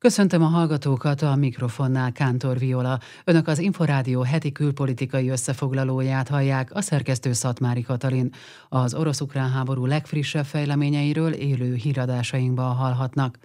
Köszöntöm 0.00 0.42
a 0.42 0.46
hallgatókat 0.46 1.22
a 1.22 1.36
mikrofonnál 1.36 2.12
Kántor 2.12 2.58
Viola. 2.58 2.98
Önök 3.24 3.48
az 3.48 3.58
Inforádió 3.58 4.22
heti 4.22 4.52
külpolitikai 4.52 5.28
összefoglalóját 5.28 6.28
hallják, 6.28 6.74
a 6.74 6.80
szerkesztő 6.80 7.32
Szatmári 7.32 7.82
Katalin. 7.82 8.32
Az 8.68 8.94
orosz-ukrán 8.94 9.50
háború 9.50 9.86
legfrissebb 9.86 10.44
fejleményeiről 10.44 11.32
élő 11.32 11.74
híradásainkban 11.74 12.74
hallhatnak. 12.74 13.38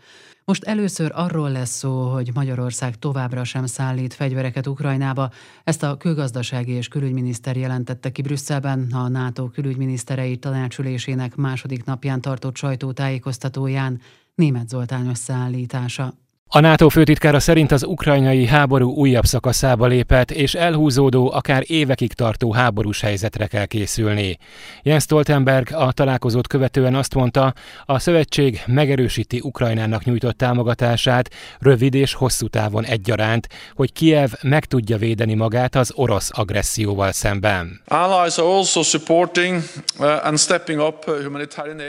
Most 0.45 0.63
először 0.63 1.11
arról 1.15 1.51
lesz 1.51 1.77
szó, 1.77 2.11
hogy 2.11 2.31
Magyarország 2.33 2.99
továbbra 2.99 3.43
sem 3.43 3.65
szállít 3.65 4.13
fegyvereket 4.13 4.67
Ukrajnába. 4.67 5.29
Ezt 5.63 5.83
a 5.83 5.97
külgazdasági 5.97 6.71
és 6.71 6.87
külügyminiszter 6.87 7.57
jelentette 7.57 8.11
ki 8.11 8.21
Brüsszelben 8.21 8.87
a 8.91 9.07
NATO 9.07 9.49
külügyminiszterei 9.49 10.37
tanácsülésének 10.37 11.35
második 11.35 11.83
napján 11.83 12.21
tartott 12.21 12.55
sajtótájékoztatóján 12.55 14.01
német 14.35 14.69
Zoltán 14.69 15.07
összeállítása. 15.07 16.13
A 16.55 16.59
NATO 16.59 16.89
főtitkára 16.89 17.39
szerint 17.39 17.71
az 17.71 17.83
ukrajnai 17.83 18.45
háború 18.45 18.91
újabb 18.91 19.23
szakaszába 19.25 19.85
lépett, 19.85 20.31
és 20.31 20.53
elhúzódó, 20.53 21.31
akár 21.31 21.63
évekig 21.67 22.13
tartó 22.13 22.51
háborús 22.51 23.01
helyzetre 23.01 23.47
kell 23.47 23.65
készülni. 23.65 24.37
Jens 24.81 25.03
Stoltenberg 25.03 25.67
a 25.71 25.91
találkozót 25.91 26.47
követően 26.47 26.95
azt 26.95 27.15
mondta, 27.15 27.53
a 27.85 27.99
szövetség 27.99 28.61
megerősíti 28.65 29.39
Ukrajnának 29.43 30.03
nyújtott 30.03 30.37
támogatását 30.37 31.29
rövid 31.59 31.93
és 31.93 32.13
hosszú 32.13 32.47
távon 32.47 32.85
egyaránt, 32.85 33.47
hogy 33.75 33.93
Kiev 33.93 34.31
meg 34.41 34.65
tudja 34.65 34.97
védeni 34.97 35.33
magát 35.33 35.75
az 35.75 35.91
orosz 35.95 36.29
agresszióval 36.33 37.11
szemben. 37.11 37.81
Uh, 37.89 37.97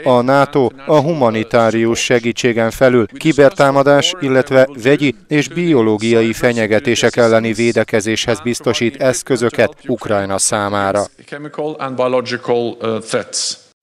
a 0.03 0.21
NATO 0.21 0.69
a 0.85 0.99
humanitárius 0.99 1.99
segítségen 1.99 2.71
felül 2.71 3.05
kibertámadás, 3.07 4.13
illetve 4.19 4.54
illetve 4.55 4.89
vegyi 4.89 5.15
és 5.27 5.47
biológiai 5.47 6.33
fenyegetések 6.33 7.15
elleni 7.15 7.53
védekezéshez 7.53 8.39
biztosít 8.39 9.01
eszközöket 9.01 9.73
Ukrajna 9.87 10.37
számára. 10.37 11.05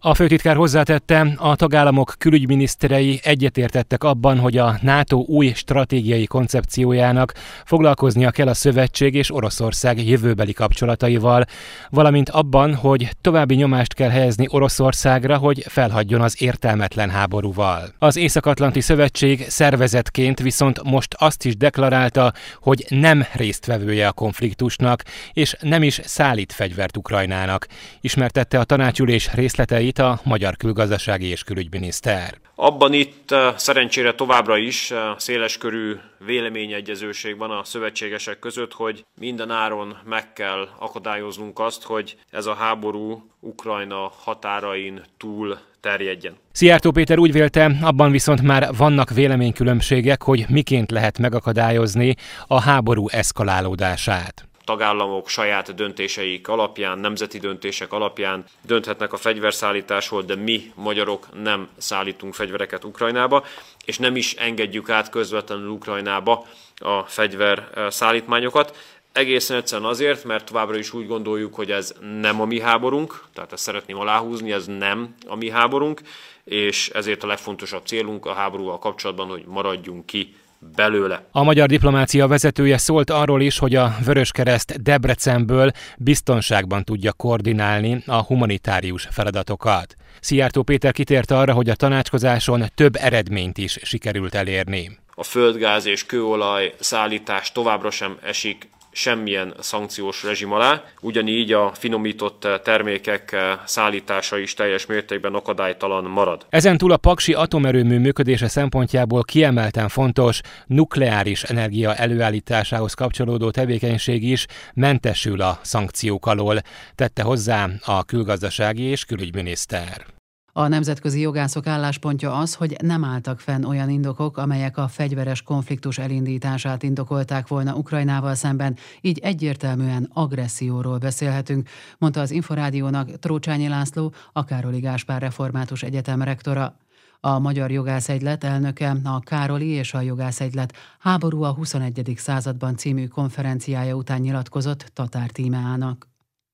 A 0.05 0.14
főtitkár 0.14 0.56
hozzátette, 0.56 1.33
a 1.36 1.56
tagállamok 1.56 2.14
külügyminiszterei 2.19 3.20
egyetértettek 3.22 4.05
abban, 4.05 4.39
hogy 4.39 4.59
a 4.59 4.78
NATO 4.81 5.17
új 5.17 5.53
stratégiai 5.55 6.27
koncepciójának 6.27 7.33
foglalkoznia 7.64 8.31
kell 8.31 8.47
a 8.47 8.55
szövetség 8.55 9.14
és 9.14 9.34
Oroszország 9.34 10.09
jövőbeli 10.09 10.53
kapcsolataival, 10.53 11.44
valamint 11.91 12.28
abban, 12.28 12.75
hogy 12.75 13.09
további 13.20 13.55
nyomást 13.55 13.94
kell 13.94 14.11
helyezni 14.11 14.47
Oroszországra, 14.50 15.36
hogy 15.36 15.64
felhagyjon 15.69 16.20
az 16.20 16.42
értelmetlen 16.42 17.11
háborúval. 17.11 17.89
Az 17.98 18.16
Észak-Atlanti 18.16 18.81
Szövetség 18.81 19.44
szervezetként 19.48 20.41
viszont 20.41 20.83
most 20.83 21.14
azt 21.19 21.44
is 21.44 21.56
deklarálta, 21.56 22.33
hogy 22.61 22.87
nem 22.89 23.27
résztvevője 23.33 24.06
a 24.06 24.12
konfliktusnak, 24.12 25.03
és 25.33 25.56
nem 25.61 25.83
is 25.83 26.00
szállít 26.05 26.53
fegyvert 26.53 26.97
Ukrajnának. 26.97 27.66
Ismertette 28.00 28.59
a 28.59 28.64
tanácsülés 28.64 29.33
részleteit 29.33 29.91
itt 29.93 29.98
a 29.98 30.21
magyar 30.25 30.57
külgazdasági 30.57 31.27
és 31.27 31.43
külügyminiszter. 31.43 32.35
Abban 32.55 32.93
itt 32.93 33.31
eh, 33.31 33.55
szerencsére 33.57 34.15
továbbra 34.15 34.57
is 34.57 34.91
eh, 34.91 34.99
széleskörű 35.17 35.97
véleményegyezőség 36.19 37.39
van 37.39 37.51
a 37.51 37.65
szövetségesek 37.65 38.39
között, 38.39 38.73
hogy 38.73 39.05
minden 39.21 39.51
áron 39.51 39.97
meg 40.05 40.33
kell 40.33 40.69
akadályoznunk 40.79 41.59
azt, 41.59 41.83
hogy 41.83 42.17
ez 42.31 42.47
a 42.47 42.55
háború 42.55 43.31
Ukrajna 43.41 44.12
határain 44.25 45.03
túl 45.17 45.59
terjedjen. 45.81 46.34
Szijjártó 46.53 46.91
Péter 46.91 47.19
úgy 47.19 47.33
vélte, 47.33 47.71
abban 47.83 48.11
viszont 48.11 48.43
már 48.43 48.69
vannak 48.77 49.11
véleménykülönbségek, 49.11 50.23
hogy 50.23 50.45
miként 50.49 50.91
lehet 50.91 51.19
megakadályozni 51.19 52.15
a 52.47 52.61
háború 52.61 53.09
eszkalálódását 53.09 54.47
tagállamok 54.65 55.29
saját 55.29 55.75
döntéseik 55.75 56.49
alapján, 56.49 56.99
nemzeti 56.99 57.39
döntések 57.39 57.93
alapján 57.93 58.45
dönthetnek 58.65 59.12
a 59.12 59.17
fegyverszállításról, 59.17 60.23
de 60.23 60.34
mi 60.34 60.73
magyarok 60.75 61.27
nem 61.43 61.69
szállítunk 61.77 62.34
fegyvereket 62.34 62.84
Ukrajnába, 62.84 63.45
és 63.84 63.99
nem 63.99 64.17
is 64.17 64.34
engedjük 64.34 64.91
át 64.91 65.11
közvetlenül 65.11 65.69
Ukrajnába 65.69 66.47
a 66.77 67.03
fegyverszállítmányokat. 67.03 68.77
Egészen 69.12 69.56
egyszerűen 69.56 69.89
azért, 69.89 70.25
mert 70.25 70.45
továbbra 70.45 70.78
is 70.78 70.93
úgy 70.93 71.06
gondoljuk, 71.06 71.55
hogy 71.55 71.71
ez 71.71 71.95
nem 72.21 72.41
a 72.41 72.45
mi 72.45 72.61
háborunk, 72.61 73.25
tehát 73.34 73.53
ezt 73.53 73.62
szeretném 73.62 73.99
aláhúzni, 73.99 74.53
ez 74.53 74.67
nem 74.67 75.15
a 75.27 75.37
mi 75.37 75.51
háborunk, 75.51 76.01
és 76.45 76.89
ezért 76.89 77.22
a 77.22 77.27
legfontosabb 77.27 77.87
célunk 77.87 78.27
a 78.27 78.33
háborúval 78.33 78.78
kapcsolatban, 78.78 79.28
hogy 79.28 79.45
maradjunk 79.47 80.06
ki 80.06 80.34
belőle. 80.77 81.27
A 81.31 81.43
magyar 81.43 81.69
diplomácia 81.69 82.27
vezetője 82.27 82.78
szólt 82.78 83.11
arról 83.11 83.41
is, 83.41 83.59
hogy 83.59 83.75
a 83.75 83.95
Vöröskereszt 84.05 84.83
Debrecenből 84.83 85.71
biztonságban 85.99 86.84
tudja 86.84 87.12
koordinálni 87.12 88.03
a 88.06 88.23
humanitárius 88.23 89.09
feladatokat. 89.11 89.97
Szijjártó 90.21 90.62
Péter 90.62 90.93
kitért 90.93 91.31
arra, 91.31 91.53
hogy 91.53 91.71
a 91.71 91.75
tanácskozáson 91.75 92.65
több 92.75 92.97
eredményt 92.97 93.59
is 93.59 93.78
sikerült 93.83 94.34
elérni. 94.34 94.99
A 95.15 95.22
földgáz 95.22 95.87
és 95.87 96.06
kőolaj 96.06 96.75
szállítás 96.81 97.53
továbbra 97.53 97.91
sem 97.91 98.19
esik 98.22 98.69
semmilyen 98.92 99.54
szankciós 99.60 100.22
rezsim 100.22 100.53
alá, 100.53 100.84
ugyanígy 101.00 101.53
a 101.53 101.72
finomított 101.75 102.48
termékek 102.62 103.36
szállítása 103.64 104.38
is 104.38 104.54
teljes 104.54 104.86
mértékben 104.86 105.34
akadálytalan 105.34 106.04
marad. 106.04 106.47
Ezen 106.48 106.78
túl 106.78 106.92
a 106.92 106.97
Paksi 106.97 107.32
atomerőmű 107.32 107.98
működése 107.98 108.48
szempontjából 108.48 109.22
kiemelten 109.22 109.88
fontos 109.88 110.41
nukleáris 110.66 111.42
energia 111.42 111.94
előállításához 111.94 112.94
kapcsolódó 112.94 113.50
tevékenység 113.50 114.22
is 114.22 114.47
mentesül 114.75 115.41
a 115.41 115.59
szankciók 115.62 116.26
alól, 116.26 116.60
tette 116.94 117.22
hozzá 117.22 117.69
a 117.84 118.04
külgazdasági 118.04 118.82
és 118.82 119.04
külügyminiszter. 119.04 120.20
A 120.55 120.69
nemzetközi 120.69 121.21
jogászok 121.21 121.67
álláspontja 121.67 122.39
az, 122.39 122.55
hogy 122.55 122.77
nem 122.83 123.05
álltak 123.05 123.41
fenn 123.41 123.65
olyan 123.65 123.91
indokok, 123.91 124.37
amelyek 124.37 124.77
a 124.77 124.89
fegyveres 124.89 125.43
konfliktus 125.43 125.99
elindítását 125.99 126.83
indokolták 126.83 127.49
volna 127.49 127.75
Ukrajnával 127.75 128.35
szemben, 128.35 128.77
így 129.01 129.19
egyértelműen 129.19 130.11
agresszióról 130.13 130.99
beszélhetünk, 130.99 131.69
mondta 131.99 132.21
az 132.21 132.31
Inforádiónak 132.31 133.19
Trócsányi 133.19 133.69
László, 133.69 134.13
a 134.33 134.45
Károli 134.45 134.81
Gáspár 134.81 135.21
Református 135.21 135.83
Egyetem 135.83 136.23
rektora. 136.23 136.77
A 137.21 137.39
Magyar 137.39 137.71
Jogászegylet 137.71 138.45
elnöke 138.45 138.97
a 139.05 139.21
Károli 139.21 139.69
és 139.69 139.95
a 139.95 140.01
Jogászegylet 140.01 140.73
Háború 140.99 141.43
a 141.43 141.53
21. 141.53 142.13
században 142.17 142.77
című 142.77 143.07
konferenciája 143.07 143.95
után 143.95 144.21
nyilatkozott 144.21 144.91
Tatár 144.95 145.31
Tímeának. 145.31 146.09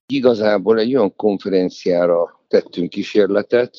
Igazából 0.07 0.79
egy 0.79 0.95
olyan 0.95 1.17
konferenciára 1.17 2.38
tettünk 2.49 2.89
kísérletet, 2.89 3.77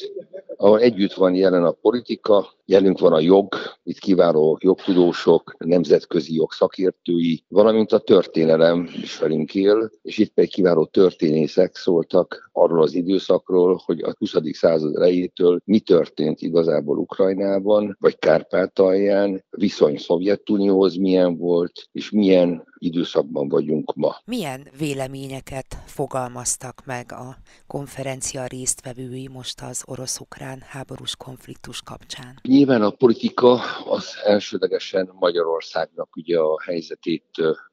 ahol 0.55 0.79
együtt 0.79 1.13
van 1.13 1.35
jelen 1.35 1.63
a 1.63 1.71
politika, 1.71 2.53
jelünk 2.65 2.99
van 2.99 3.13
a 3.13 3.19
jog, 3.19 3.55
itt 3.83 3.99
kiváló 3.99 4.57
jogtudósok, 4.61 5.55
nemzetközi 5.57 6.35
jogszakértői, 6.35 7.43
valamint 7.47 7.91
a 7.91 7.99
történelem 7.99 8.89
is 9.01 9.17
velünk 9.17 9.55
él, 9.55 9.91
és 10.01 10.17
itt 10.17 10.33
pedig 10.33 10.49
kiváló 10.49 10.85
történészek 10.85 11.75
szóltak 11.75 12.49
arról 12.51 12.81
az 12.81 12.93
időszakról, 12.93 13.81
hogy 13.85 14.01
a 14.01 14.13
20. 14.17 14.33
század 14.51 14.95
elejétől 14.95 15.61
mi 15.65 15.79
történt 15.79 16.41
igazából 16.41 16.97
Ukrajnában, 16.97 17.97
vagy 17.99 18.19
Kárpátalján, 18.19 19.45
viszony 19.49 19.97
Szovjetunióhoz 19.97 20.95
milyen 20.95 21.37
volt, 21.37 21.89
és 21.91 22.11
milyen 22.11 22.67
időszakban 22.77 23.47
vagyunk 23.47 23.93
ma. 23.95 24.15
Milyen 24.25 24.67
véleményeket 24.77 25.77
fogalmaztak 25.85 26.81
meg 26.85 27.11
a 27.11 27.37
konferencia 27.67 28.45
résztvevői 28.59 29.27
most 29.27 29.61
az 29.61 29.83
orosz-ukrán 29.85 30.59
háborús 30.59 31.15
konfliktus 31.15 31.81
kapcsán? 31.81 32.39
Nyilván 32.41 32.81
a 32.81 32.89
politika 32.89 33.53
az 33.85 34.05
elsődlegesen 34.23 35.09
Magyarországnak 35.19 36.15
ugye 36.15 36.39
a 36.39 36.61
helyzetét 36.61 37.29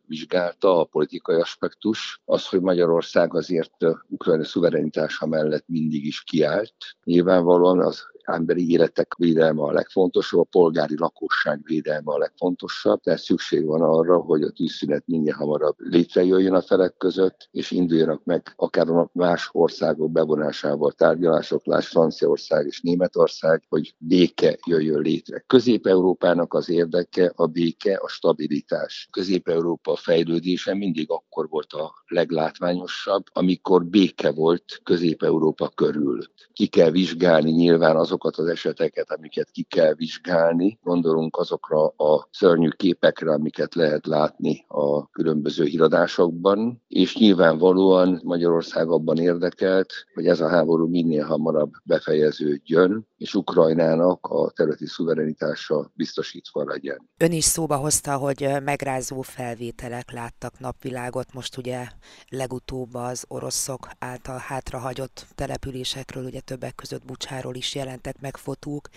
vizsgálta 0.06 0.78
a 0.80 0.84
politikai 0.84 1.40
aspektus, 1.40 2.20
az, 2.24 2.46
hogy 2.46 2.60
Magyarország 2.60 3.34
azért 3.34 3.84
Ukrajna 4.08 4.44
szuverenitása 4.44 5.26
mellett 5.26 5.64
mindig 5.66 6.04
is 6.06 6.22
kiállt. 6.22 6.76
Nyilvánvalóan 7.04 7.80
az 7.80 8.02
emberi 8.26 8.70
életek 8.70 9.14
védelme 9.14 9.62
a 9.62 9.72
legfontosabb, 9.72 10.40
a 10.40 10.44
polgári 10.50 10.98
lakosság 10.98 11.60
védelme 11.64 12.12
a 12.12 12.18
legfontosabb, 12.18 13.00
tehát 13.00 13.20
szükség 13.20 13.66
van 13.66 13.82
arra, 13.82 14.18
hogy 14.18 14.42
a 14.42 14.50
tűzszünet 14.50 15.02
minél 15.06 15.34
hamarabb 15.34 15.74
létrejöjjön 15.78 16.54
a 16.54 16.62
felek 16.62 16.96
között, 16.96 17.48
és 17.50 17.70
induljanak 17.70 18.24
meg 18.24 18.52
akár 18.56 18.88
a 18.88 19.10
más 19.12 19.48
országok 19.52 20.10
bevonásával 20.10 20.92
tárgyalások, 20.92 21.66
láss 21.66 21.88
Franciaország 21.88 22.66
és 22.66 22.80
Németország, 22.80 23.62
hogy 23.68 23.94
béke 23.98 24.58
jöjjön 24.66 25.00
létre. 25.00 25.44
Közép-Európának 25.46 26.54
az 26.54 26.68
érdeke 26.68 27.32
a 27.34 27.46
béke, 27.46 27.98
a 28.02 28.08
stabilitás. 28.08 29.08
Közép-Európa 29.10 29.96
fejlődése 29.96 30.74
mindig 30.74 31.10
akkor 31.10 31.48
volt 31.48 31.72
a 31.72 31.94
leglátványosabb, 32.06 33.24
amikor 33.32 33.84
béke 33.84 34.32
volt 34.32 34.80
Közép-Európa 34.82 35.68
körül. 35.68 36.18
Ki 36.52 36.66
kell 36.66 36.90
vizsgálni 36.90 37.50
nyilván 37.50 37.96
azok 37.96 38.15
azokat 38.16 38.36
az 38.36 38.46
eseteket, 38.46 39.12
amiket 39.12 39.50
ki 39.50 39.62
kell 39.62 39.94
vizsgálni. 39.94 40.78
Gondolunk 40.82 41.36
azokra 41.36 41.86
a 41.86 42.28
szörnyű 42.30 42.68
képekre, 42.68 43.32
amiket 43.32 43.74
lehet 43.74 44.06
látni 44.06 44.64
a 44.68 45.08
különböző 45.08 45.64
híradásokban, 45.64 46.82
és 46.88 47.16
nyilvánvalóan 47.16 48.20
Magyarország 48.24 48.88
abban 48.88 49.18
érdekelt, 49.18 49.92
hogy 50.14 50.26
ez 50.26 50.40
a 50.40 50.48
háború 50.48 50.88
minél 50.88 51.24
hamarabb 51.24 51.70
befejeződjön, 51.84 53.06
és 53.16 53.34
Ukrajnának 53.34 54.26
a 54.26 54.50
területi 54.50 54.86
szuverenitása 54.86 55.90
biztosítva 55.94 56.64
legyen. 56.64 57.08
Ön 57.16 57.32
is 57.32 57.44
szóba 57.44 57.76
hozta, 57.76 58.16
hogy 58.16 58.48
megrázó 58.64 59.20
felvételek 59.20 60.12
láttak 60.12 60.58
napvilágot, 60.58 61.32
most 61.32 61.56
ugye 61.56 61.86
legutóbb 62.28 62.94
az 62.94 63.24
oroszok 63.28 63.88
által 63.98 64.38
hátrahagyott 64.38 65.26
településekről, 65.34 66.24
ugye 66.24 66.40
többek 66.40 66.74
között 66.74 67.04
Bucsáról 67.04 67.54
is 67.54 67.74
jelentek 68.06 68.20
meg 68.20 68.36
fotók. 68.36 68.88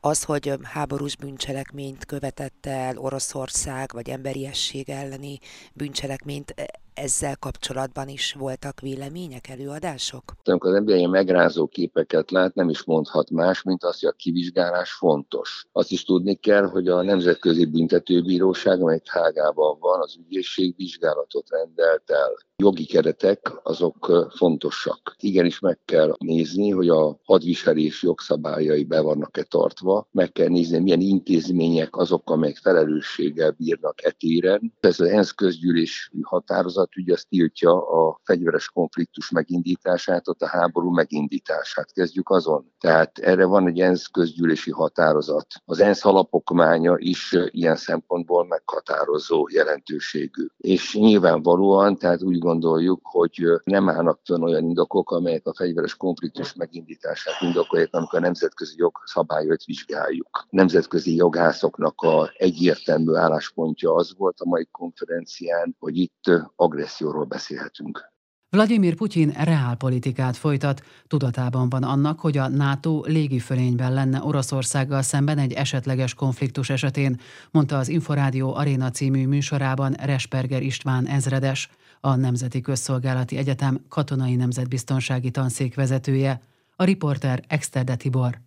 Az, 0.00 0.22
hogy 0.22 0.52
háborús 0.62 1.16
bűncselekményt 1.16 2.04
követett 2.04 2.66
el 2.66 2.98
Oroszország, 2.98 3.92
vagy 3.92 4.10
emberiesség 4.10 4.90
elleni 4.90 5.38
bűncselekményt, 5.72 6.54
ezzel 6.98 7.36
kapcsolatban 7.36 8.08
is 8.08 8.32
voltak 8.32 8.80
vélemények, 8.80 9.48
előadások? 9.48 10.22
Amikor 10.44 10.70
az 10.70 10.76
ember 10.76 10.96
ilyen 10.96 11.10
megrázó 11.10 11.66
képeket 11.66 12.30
lát, 12.30 12.54
nem 12.54 12.68
is 12.68 12.84
mondhat 12.84 13.30
más, 13.30 13.62
mint 13.62 13.84
azt, 13.84 14.00
hogy 14.00 14.08
a 14.08 14.16
kivizsgálás 14.16 14.92
fontos. 14.92 15.66
Azt 15.72 15.90
is 15.90 16.04
tudni 16.04 16.34
kell, 16.34 16.64
hogy 16.64 16.88
a 16.88 17.02
Nemzetközi 17.02 17.64
Büntetőbíróság, 17.64 18.80
amely 18.80 19.00
Hágában 19.04 19.78
van, 19.80 20.00
az 20.00 20.16
ügyészség 20.16 20.74
vizsgálatot 20.76 21.50
rendelt 21.50 22.10
el 22.10 22.46
jogi 22.62 22.84
keretek 22.84 23.52
azok 23.62 24.28
fontosak. 24.36 25.16
Igenis 25.18 25.58
meg 25.58 25.78
kell 25.84 26.14
nézni, 26.18 26.70
hogy 26.70 26.88
a 26.88 27.18
hadviselés 27.24 28.02
jogszabályai 28.02 28.84
be 28.84 29.00
vannak-e 29.00 29.42
tartva, 29.42 30.08
meg 30.12 30.32
kell 30.32 30.48
nézni, 30.48 30.78
milyen 30.78 31.00
intézmények 31.00 31.96
azok, 31.96 32.30
amelyek 32.30 32.56
felelősséggel 32.56 33.50
bírnak 33.50 34.04
etéren. 34.04 34.74
Ez 34.80 35.00
az 35.00 35.06
ENSZ 35.06 35.32
közgyűlés 35.32 36.10
határozat 36.22 36.87
ugye 36.96 37.12
azt 37.12 37.28
tiltja 37.28 37.88
a 37.88 38.20
fegyveres 38.24 38.68
konfliktus 38.68 39.30
megindítását, 39.30 40.28
ott 40.28 40.42
a 40.42 40.48
háború 40.48 40.90
megindítását. 40.90 41.92
Kezdjük 41.92 42.30
azon. 42.30 42.72
Tehát 42.80 43.18
erre 43.18 43.44
van 43.44 43.66
egy 43.66 43.80
ENSZ 43.80 44.06
közgyűlési 44.06 44.70
határozat. 44.70 45.46
Az 45.64 45.80
ENSZ 45.80 46.04
alapokmánya 46.04 46.94
is 46.98 47.36
ilyen 47.50 47.76
szempontból 47.76 48.46
meghatározó 48.46 49.48
jelentőségű. 49.50 50.46
És 50.56 50.94
nyilvánvalóan, 50.94 51.96
tehát 51.96 52.22
úgy 52.22 52.38
gondoljuk, 52.38 53.00
hogy 53.02 53.42
nem 53.64 53.88
állnak 53.88 54.20
fönn 54.24 54.42
olyan 54.42 54.64
indokok, 54.64 55.10
amelyek 55.10 55.46
a 55.46 55.54
fegyveres 55.54 55.94
konfliktus 55.94 56.54
megindítását 56.54 57.40
indokolják, 57.40 57.88
amikor 57.94 58.18
a 58.18 58.22
nemzetközi 58.22 58.74
jogszabályot 58.76 59.64
vizsgáljuk. 59.64 60.46
Nemzetközi 60.50 61.14
jogászoknak 61.14 62.00
a 62.00 62.30
egyértelmű 62.36 63.14
álláspontja 63.14 63.94
az 63.94 64.14
volt 64.16 64.40
a 64.40 64.48
mai 64.48 64.68
konferencián, 64.70 65.76
hogy 65.78 65.96
itt 65.96 66.22
agresszióról 66.78 67.24
beszélhetünk. 67.24 68.12
Vladimir 68.50 68.94
Putyin 68.94 69.30
reálpolitikát 69.30 70.36
folytat, 70.36 70.82
tudatában 71.06 71.68
van 71.68 71.82
annak, 71.82 72.20
hogy 72.20 72.38
a 72.38 72.48
NATO 72.48 73.02
légifölényben 73.04 73.92
lenne 73.92 74.22
Oroszországgal 74.22 75.02
szemben 75.02 75.38
egy 75.38 75.52
esetleges 75.52 76.14
konfliktus 76.14 76.70
esetén, 76.70 77.20
mondta 77.50 77.78
az 77.78 77.88
Inforádió 77.88 78.54
Aréna 78.54 78.90
című 78.90 79.26
műsorában 79.26 79.92
Resperger 79.92 80.62
István 80.62 81.06
ezredes 81.06 81.70
a 82.00 82.14
Nemzeti 82.14 82.60
Közszolgálati 82.60 83.36
Egyetem 83.36 83.80
katonai 83.88 84.34
nemzetbiztonsági 84.34 85.30
tanszék 85.30 85.74
vezetője, 85.74 86.40
a 86.76 86.84
riporter 86.84 87.42
Exterde 87.48 87.96
Tibor. 87.96 88.40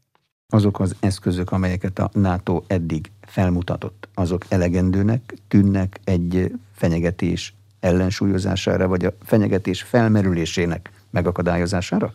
Azok 0.48 0.80
az 0.80 0.96
eszközök, 1.00 1.52
amelyeket 1.52 2.00
a 2.00 2.10
NATO 2.14 2.64
eddig 2.68 3.12
felmutatott, 3.22 4.10
azok 4.14 4.46
elegendőnek 4.50 5.34
tűnnek 5.48 6.00
egy 6.04 6.52
fenyegetés 6.72 7.54
ellensúlyozására, 7.82 8.88
vagy 8.88 9.06
a 9.06 9.14
fenyegetés 9.24 9.82
felmerülésének 9.82 10.92
megakadályozására? 11.10 12.12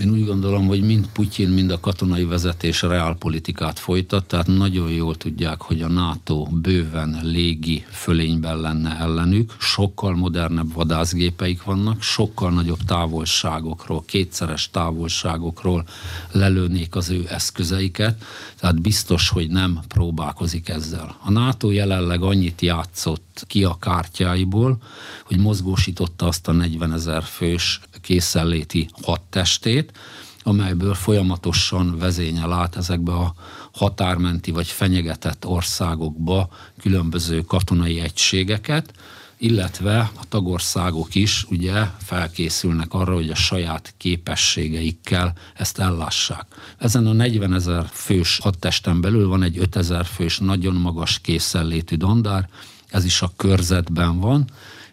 Én 0.00 0.10
úgy 0.10 0.26
gondolom, 0.26 0.66
hogy 0.66 0.82
mind 0.82 1.08
Putyin, 1.12 1.48
mind 1.48 1.70
a 1.70 1.80
katonai 1.80 2.24
vezetés 2.24 2.82
reálpolitikát 2.82 3.78
folytat, 3.78 4.24
tehát 4.24 4.46
nagyon 4.46 4.90
jól 4.90 5.14
tudják, 5.16 5.60
hogy 5.60 5.82
a 5.82 5.88
NATO 5.88 6.46
bőven 6.50 7.18
légi 7.22 7.84
fölényben 7.90 8.60
lenne 8.60 8.96
ellenük, 8.98 9.54
sokkal 9.58 10.16
modernebb 10.16 10.72
vadászgépeik 10.72 11.62
vannak, 11.62 12.02
sokkal 12.02 12.50
nagyobb 12.50 12.78
távolságokról, 12.86 14.04
kétszeres 14.06 14.70
távolságokról 14.70 15.84
lelőnék 16.32 16.96
az 16.96 17.10
ő 17.10 17.26
eszközeiket, 17.28 18.24
tehát 18.60 18.80
biztos, 18.80 19.28
hogy 19.28 19.48
nem 19.48 19.80
próbálkozik 19.88 20.68
ezzel. 20.68 21.16
A 21.22 21.30
NATO 21.30 21.70
jelenleg 21.70 22.22
annyit 22.22 22.60
játszott 22.60 23.29
ki 23.46 23.64
a 23.64 23.76
kártyáiból, 23.80 24.82
hogy 25.24 25.38
mozgósította 25.38 26.26
azt 26.26 26.48
a 26.48 26.52
40 26.52 26.92
ezer 26.92 27.22
fős 27.22 27.80
készenléti 28.00 28.88
hadtestét, 29.02 29.92
amelyből 30.42 30.94
folyamatosan 30.94 31.98
vezényel 31.98 32.52
át 32.52 32.76
ezekbe 32.76 33.12
a 33.12 33.34
határmenti 33.72 34.50
vagy 34.50 34.66
fenyegetett 34.66 35.46
országokba 35.46 36.48
különböző 36.80 37.40
katonai 37.40 38.00
egységeket, 38.00 38.92
illetve 39.38 39.98
a 39.98 40.28
tagországok 40.28 41.14
is 41.14 41.46
ugye 41.50 41.86
felkészülnek 41.98 42.94
arra, 42.94 43.14
hogy 43.14 43.30
a 43.30 43.34
saját 43.34 43.94
képességeikkel 43.96 45.32
ezt 45.54 45.78
ellássák. 45.78 46.46
Ezen 46.78 47.06
a 47.06 47.12
40 47.12 47.54
ezer 47.54 47.86
fős 47.92 48.38
hadtesten 48.38 49.00
belül 49.00 49.28
van 49.28 49.42
egy 49.42 49.58
5 49.58 49.76
ezer 49.76 50.06
fős 50.06 50.38
nagyon 50.38 50.74
magas 50.74 51.20
készenlétű 51.20 51.96
dandár, 51.96 52.48
ez 52.90 53.04
is 53.04 53.22
a 53.22 53.32
körzetben 53.36 54.20
van, 54.20 54.44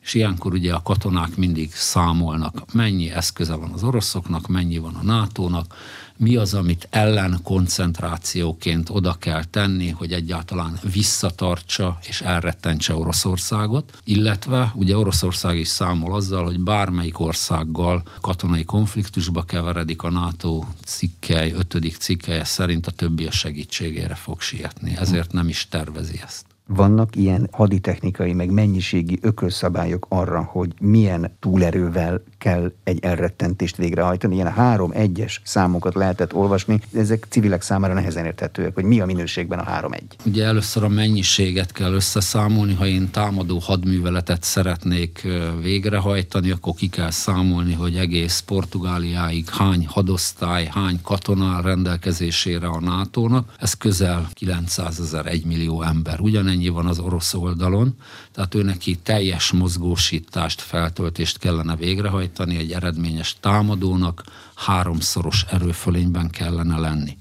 és 0.08 0.14
ilyenkor 0.14 0.54
ugye 0.54 0.74
a 0.74 0.82
katonák 0.82 1.36
mindig 1.36 1.74
számolnak, 1.74 2.74
mennyi 2.74 3.12
eszköze 3.12 3.56
van 3.56 3.72
az 3.72 3.84
oroszoknak, 3.84 4.48
mennyi 4.48 4.78
van 4.78 4.96
a 4.96 5.04
NATO-nak, 5.04 5.76
mi 6.18 6.36
az, 6.36 6.54
amit 6.54 6.88
ellen 6.90 7.40
koncentrációként 7.44 8.90
oda 8.90 9.14
kell 9.20 9.44
tenni, 9.44 9.90
hogy 9.90 10.14
egyáltalán 10.14 10.80
visszatartsa 10.94 11.98
és 12.08 12.22
elrettentse 12.22 12.96
Oroszországot, 12.96 13.98
illetve 14.04 14.72
ugye 14.76 14.98
Oroszország 14.98 15.58
is 15.58 15.68
számol 15.68 16.16
azzal, 16.16 16.46
hogy 16.46 16.60
bármelyik 16.60 17.20
országgal 17.20 18.04
katonai 18.22 18.64
konfliktusba 18.64 19.44
keveredik 19.44 20.04
a 20.04 20.10
NATO 20.10 20.64
cikkely, 20.86 21.52
ötödik 21.52 21.96
cikkelye 21.96 22.44
szerint 22.44 22.88
a 22.88 22.92
többi 22.92 23.26
a 23.26 23.32
segítségére 23.32 24.16
fog 24.16 24.42
sietni, 24.42 24.96
ezért 24.98 25.32
nem 25.32 25.48
is 25.48 25.68
tervezi 25.70 26.22
ezt. 26.26 26.57
Vannak 26.68 27.16
ilyen 27.16 27.50
haditechnikai, 27.52 28.34
meg 28.34 28.52
mennyiségi 28.52 29.20
ökölszabályok 29.22 30.06
arra, 30.10 30.42
hogy 30.42 30.74
milyen 30.80 31.36
túlerővel 31.40 32.24
kell 32.38 32.72
egy 32.84 33.04
elrettentést 33.04 33.76
végrehajtani. 33.76 34.36
Ilyen 34.36 34.52
három 34.52 34.92
egyes 34.94 35.42
számokat 35.44 35.96
lehetett 35.96 36.34
olvasni, 36.34 36.80
ezek 36.94 37.26
civilek 37.30 37.62
számára 37.62 37.94
nehezen 37.94 38.26
érthetőek, 38.26 38.74
hogy 38.74 38.84
mi 38.84 39.00
a 39.00 39.06
minőségben 39.06 39.60
a 39.60 39.64
három 39.64 39.92
egy. 39.92 40.16
Ugye 40.26 40.46
először 40.46 40.84
a 40.84 40.88
mennyiséget 40.88 41.72
kell 41.72 41.94
összeszámolni, 41.94 42.74
ha 42.74 42.86
én 42.86 43.12
támadó 43.12 43.58
hadműveletet 43.58 44.44
szeretnék 44.44 45.28
végrehajtani, 45.62 46.52
akkor 46.52 46.74
ki 46.74 46.88
kell 46.88 47.12
számolni, 47.12 47.74
hogy 47.74 47.96
egész 47.96 48.44
Portugáliáig 48.46 49.50
hány 49.50 49.86
hadosztály, 49.88 50.70
hány 50.72 51.00
katona 51.02 51.62
rendelkezésére 51.62 52.68
a 52.68 52.80
NATO-nak. 52.80 53.54
Ez 53.60 53.74
közel 53.74 54.28
900 54.34 55.00
ezer, 55.00 55.26
1 55.26 55.46
millió 55.46 55.82
ember. 55.82 56.20
Ugyanegy 56.20 56.57
ennyi 56.58 56.70
van 56.70 56.86
az 56.86 57.00
orosz 57.00 57.34
oldalon, 57.34 57.96
tehát 58.32 58.56
ő 58.56 58.64
neki 58.64 58.96
teljes 58.96 59.52
mozgósítást, 59.52 60.62
feltöltést 60.62 61.38
kellene 61.38 61.76
végrehajtani, 61.76 62.58
egy 62.58 62.72
eredményes 62.72 63.36
támadónak 63.40 64.24
háromszoros 64.56 65.46
erőfölényben 65.50 66.30
kellene 66.30 66.78
lenni. 66.78 67.18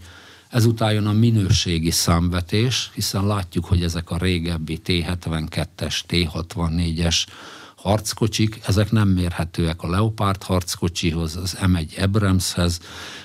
Ezután 0.49 0.93
jön 0.93 1.07
a 1.07 1.13
minőségi 1.13 1.91
számvetés, 1.91 2.91
hiszen 2.95 3.27
látjuk, 3.27 3.65
hogy 3.65 3.83
ezek 3.83 4.11
a 4.11 4.17
régebbi 4.17 4.79
T-72-es, 4.85 6.01
T-64-es 6.09 7.27
harckocsik, 7.77 8.61
ezek 8.67 8.91
nem 8.91 9.09
mérhetőek 9.09 9.83
a 9.83 9.89
Leopard 9.89 10.43
harckocsihoz, 10.43 11.37
az 11.37 11.57
M1 11.61 12.03
Abramshez, 12.03 12.81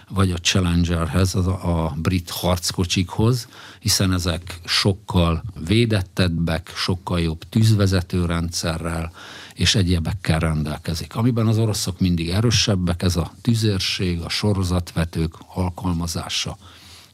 vagy 0.09 0.31
a 0.31 0.37
Challengerhez, 0.37 1.35
az 1.35 1.47
a, 1.47 1.95
brit 2.01 2.29
harckocsikhoz, 2.29 3.47
hiszen 3.79 4.13
ezek 4.13 4.59
sokkal 4.65 5.43
védettebbek, 5.65 6.71
sokkal 6.75 7.19
jobb 7.19 7.43
tűzvezetőrendszerrel 7.49 9.11
és 9.53 9.75
egyébekkel 9.75 10.39
rendelkezik. 10.39 11.15
Amiben 11.15 11.47
az 11.47 11.57
oroszok 11.57 11.99
mindig 11.99 12.29
erősebbek, 12.29 13.01
ez 13.01 13.15
a 13.15 13.31
tüzérség, 13.41 14.21
a 14.21 14.29
sorozatvetők 14.29 15.33
alkalmazása. 15.53 16.57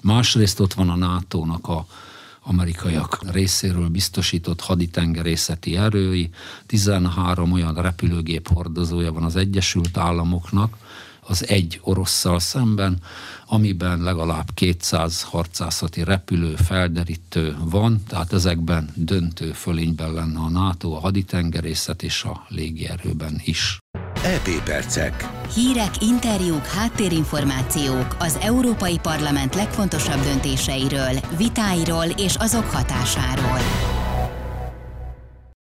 Másrészt 0.02 0.60
ott 0.60 0.74
van 0.74 0.90
a 0.90 0.96
NATO-nak 0.96 1.68
a 1.68 1.86
amerikaiak 2.48 3.20
részéről 3.32 3.88
biztosított 3.88 4.62
haditengerészeti 4.62 5.78
erői, 5.78 6.30
13 6.66 7.52
olyan 7.52 7.74
repülőgép 7.74 8.48
hordozója 8.48 9.12
van 9.12 9.24
az 9.24 9.36
Egyesült 9.36 9.98
Államoknak, 9.98 10.78
az 11.30 11.48
egy 11.48 11.80
orosszal 11.82 12.40
szemben, 12.40 13.02
amiben 13.46 14.02
legalább 14.02 14.48
200 14.54 15.22
harcászati 15.22 16.04
repülő, 16.04 16.56
felderítő 16.56 17.58
van, 17.60 18.04
tehát 18.08 18.34
ezekben 18.34 18.90
döntő 18.96 19.52
fölényben 19.52 20.14
lenne 20.14 20.40
a 20.40 20.50
NATO, 20.50 20.92
a 20.92 21.00
haditengerészet 21.00 22.04
és 22.04 22.24
a 22.24 22.46
légierőben 22.48 23.42
is. 23.44 23.80
EP 24.28 24.64
Percek. 24.64 25.14
Hírek, 25.56 25.92
interjúk, 26.00 26.66
háttérinformációk 26.66 28.16
az 28.20 28.40
Európai 28.42 29.00
Parlament 29.02 29.56
legfontosabb 29.56 30.20
döntéseiről, 30.24 31.14
vitáiról 31.38 32.06
és 32.18 32.36
azok 32.40 32.64
hatásáról. 32.64 33.60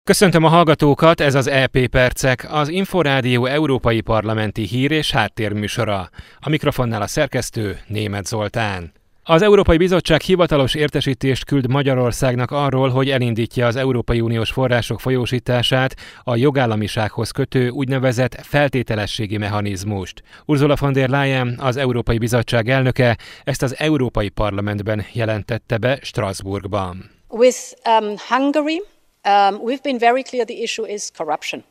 Köszöntöm 0.05 0.45
a 0.45 0.49
hallgatókat, 0.49 1.21
ez 1.21 1.35
az 1.35 1.47
EP 1.47 1.87
Percek, 1.87 2.47
az 2.51 2.69
Inforádió 2.69 3.47
Európai 3.47 4.01
Parlamenti 4.01 4.63
Hír 4.63 4.91
és 4.91 5.11
Háttérműsora. 5.11 6.09
A 6.39 6.49
mikrofonnál 6.49 7.03
a 7.03 7.07
szerkesztő 7.07 7.79
Német 7.87 8.27
Zoltán. 8.27 8.93
Az 9.27 9.43
Európai 9.43 9.77
Bizottság 9.77 10.21
hivatalos 10.21 10.75
értesítést 10.75 11.45
küld 11.45 11.71
Magyarországnak 11.71 12.51
arról, 12.51 12.89
hogy 12.89 13.11
elindítja 13.11 13.67
az 13.67 13.77
Európai 13.77 14.21
Uniós 14.21 14.51
források 14.51 15.01
folyósítását 15.01 15.97
a 16.23 16.37
jogállamisághoz 16.37 17.31
kötő 17.31 17.69
úgynevezett 17.69 18.35
feltételességi 18.43 19.37
mechanizmust. 19.37 20.23
Ursula 20.45 20.77
von 20.81 20.93
der 20.93 21.09
Leyen, 21.09 21.59
az 21.61 21.77
Európai 21.77 22.19
Bizottság 22.19 22.69
elnöke, 22.69 23.17
ezt 23.45 23.63
az 23.63 23.75
Európai 23.79 24.29
Parlamentben 24.29 25.05
jelentette 25.13 25.77
be 25.77 25.99
Strasbourgban. 26.03 27.11
With 27.29 27.59
um, 28.01 28.15
Hungary, 28.29 28.83
um, 29.25 29.61
we've 29.67 29.83
been 29.83 29.99
very 29.99 30.23
clear 30.23 30.47
the 30.47 30.57
issue 30.63 30.89
is 30.89 31.03
corruption. 31.17 31.65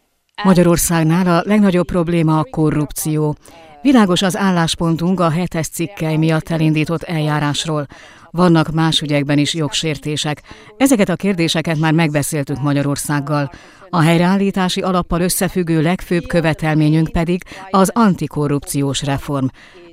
Magyarországnál 0.43 1.27
a 1.27 1.43
legnagyobb 1.45 1.86
probléma 1.86 2.39
a 2.39 2.43
korrupció. 2.50 3.36
Világos 3.83 4.21
az 4.21 4.37
álláspontunk 4.37 5.19
a 5.19 5.29
hetes 5.29 5.67
cikkely 5.67 6.15
miatt 6.15 6.49
elindított 6.49 7.03
eljárásról. 7.03 7.87
Vannak 8.31 8.71
más 8.71 9.01
ügyekben 9.01 9.37
is 9.37 9.53
jogsértések. 9.53 10.41
Ezeket 10.77 11.09
a 11.09 11.15
kérdéseket 11.15 11.77
már 11.77 11.93
megbeszéltük 11.93 12.61
Magyarországgal. 12.61 13.51
A 13.89 14.01
helyreállítási 14.01 14.81
alappal 14.81 15.21
összefüggő 15.21 15.81
legfőbb 15.81 16.23
követelményünk 16.27 17.11
pedig 17.11 17.43
az 17.69 17.91
antikorrupciós 17.93 19.03
reform. 19.03 19.45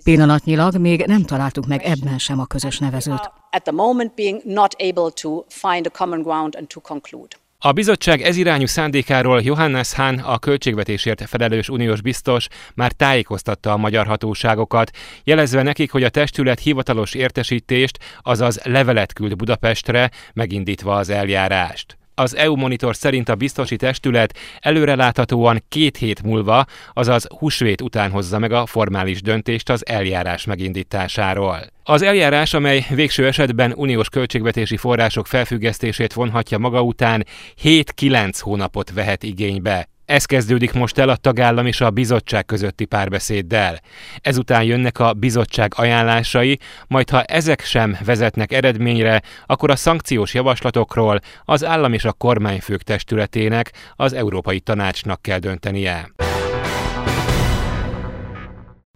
Pillanatnyilag 0.04 0.76
még 0.76 1.04
nem 1.06 1.22
találtuk 1.22 1.66
meg 1.66 1.82
ebben 1.82 2.18
sem 2.18 2.40
a 2.40 2.46
közös 2.46 2.78
nevezőt. 2.78 3.30
At 3.50 3.62
the 3.62 3.72
moment 3.72 4.14
being 4.14 4.40
not 4.44 4.74
able 4.78 5.10
to 5.22 5.42
find 5.48 5.86
a 5.86 5.90
common 5.90 6.22
ground 6.22 6.56
and 6.56 6.66
to 6.66 6.80
conclude. 6.80 7.36
A 7.62 7.72
bizottság 7.72 8.22
ezirányú 8.22 8.66
szándékáról 8.66 9.40
Johannes 9.42 9.92
Hahn, 9.92 10.18
a 10.18 10.38
költségvetésért 10.38 11.28
felelős 11.28 11.68
uniós 11.68 12.00
biztos 12.00 12.46
már 12.74 12.92
tájékoztatta 12.92 13.72
a 13.72 13.76
magyar 13.76 14.06
hatóságokat, 14.06 14.90
jelezve 15.24 15.62
nekik, 15.62 15.90
hogy 15.90 16.02
a 16.02 16.08
testület 16.08 16.60
hivatalos 16.60 17.14
értesítést, 17.14 17.98
azaz 18.22 18.60
levelet 18.62 19.12
küld 19.12 19.36
Budapestre, 19.36 20.10
megindítva 20.32 20.96
az 20.96 21.08
eljárást. 21.08 21.99
Az 22.14 22.36
EU 22.36 22.56
Monitor 22.56 22.96
szerint 22.96 23.28
a 23.28 23.34
biztosi 23.34 23.76
testület 23.76 24.38
előreláthatóan 24.58 25.64
két 25.68 25.96
hét 25.96 26.22
múlva, 26.22 26.64
azaz 26.92 27.26
húsvét 27.38 27.80
után 27.80 28.10
hozza 28.10 28.38
meg 28.38 28.52
a 28.52 28.66
formális 28.66 29.22
döntést 29.22 29.70
az 29.70 29.86
eljárás 29.86 30.44
megindításáról. 30.44 31.60
Az 31.84 32.02
eljárás, 32.02 32.54
amely 32.54 32.86
végső 32.88 33.26
esetben 33.26 33.72
uniós 33.76 34.08
költségvetési 34.08 34.76
források 34.76 35.26
felfüggesztését 35.26 36.12
vonhatja 36.12 36.58
maga 36.58 36.82
után, 36.82 37.26
7-9 37.62 38.32
hónapot 38.40 38.90
vehet 38.90 39.22
igénybe. 39.22 39.89
Ez 40.10 40.24
kezdődik 40.24 40.72
most 40.72 40.98
el 40.98 41.08
a 41.08 41.16
tagállam 41.16 41.66
és 41.66 41.80
a 41.80 41.90
bizottság 41.90 42.44
közötti 42.44 42.84
párbeszéddel. 42.84 43.80
Ezután 44.20 44.62
jönnek 44.62 44.98
a 44.98 45.12
bizottság 45.12 45.72
ajánlásai, 45.76 46.58
majd 46.86 47.10
ha 47.10 47.22
ezek 47.22 47.60
sem 47.60 47.96
vezetnek 48.04 48.52
eredményre, 48.52 49.22
akkor 49.46 49.70
a 49.70 49.76
szankciós 49.76 50.34
javaslatokról 50.34 51.20
az 51.44 51.64
állam 51.64 51.92
és 51.92 52.04
a 52.04 52.12
kormányfők 52.12 52.82
testületének, 52.82 53.72
az 53.96 54.12
Európai 54.12 54.60
Tanácsnak 54.60 55.22
kell 55.22 55.38
döntenie. 55.38 56.10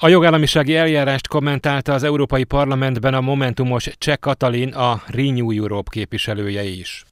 A 0.04 0.08
jogállamisági 0.08 0.76
eljárást 0.76 1.28
kommentálta 1.28 1.92
az 1.92 2.02
Európai 2.02 2.44
Parlamentben 2.44 3.14
a 3.14 3.20
Momentumos 3.20 3.88
Cseh 3.98 4.16
Katalin, 4.16 4.72
a 4.72 5.02
Renew 5.06 5.50
Europe 5.50 5.90
képviselője 5.90 6.62
is. 6.62 7.04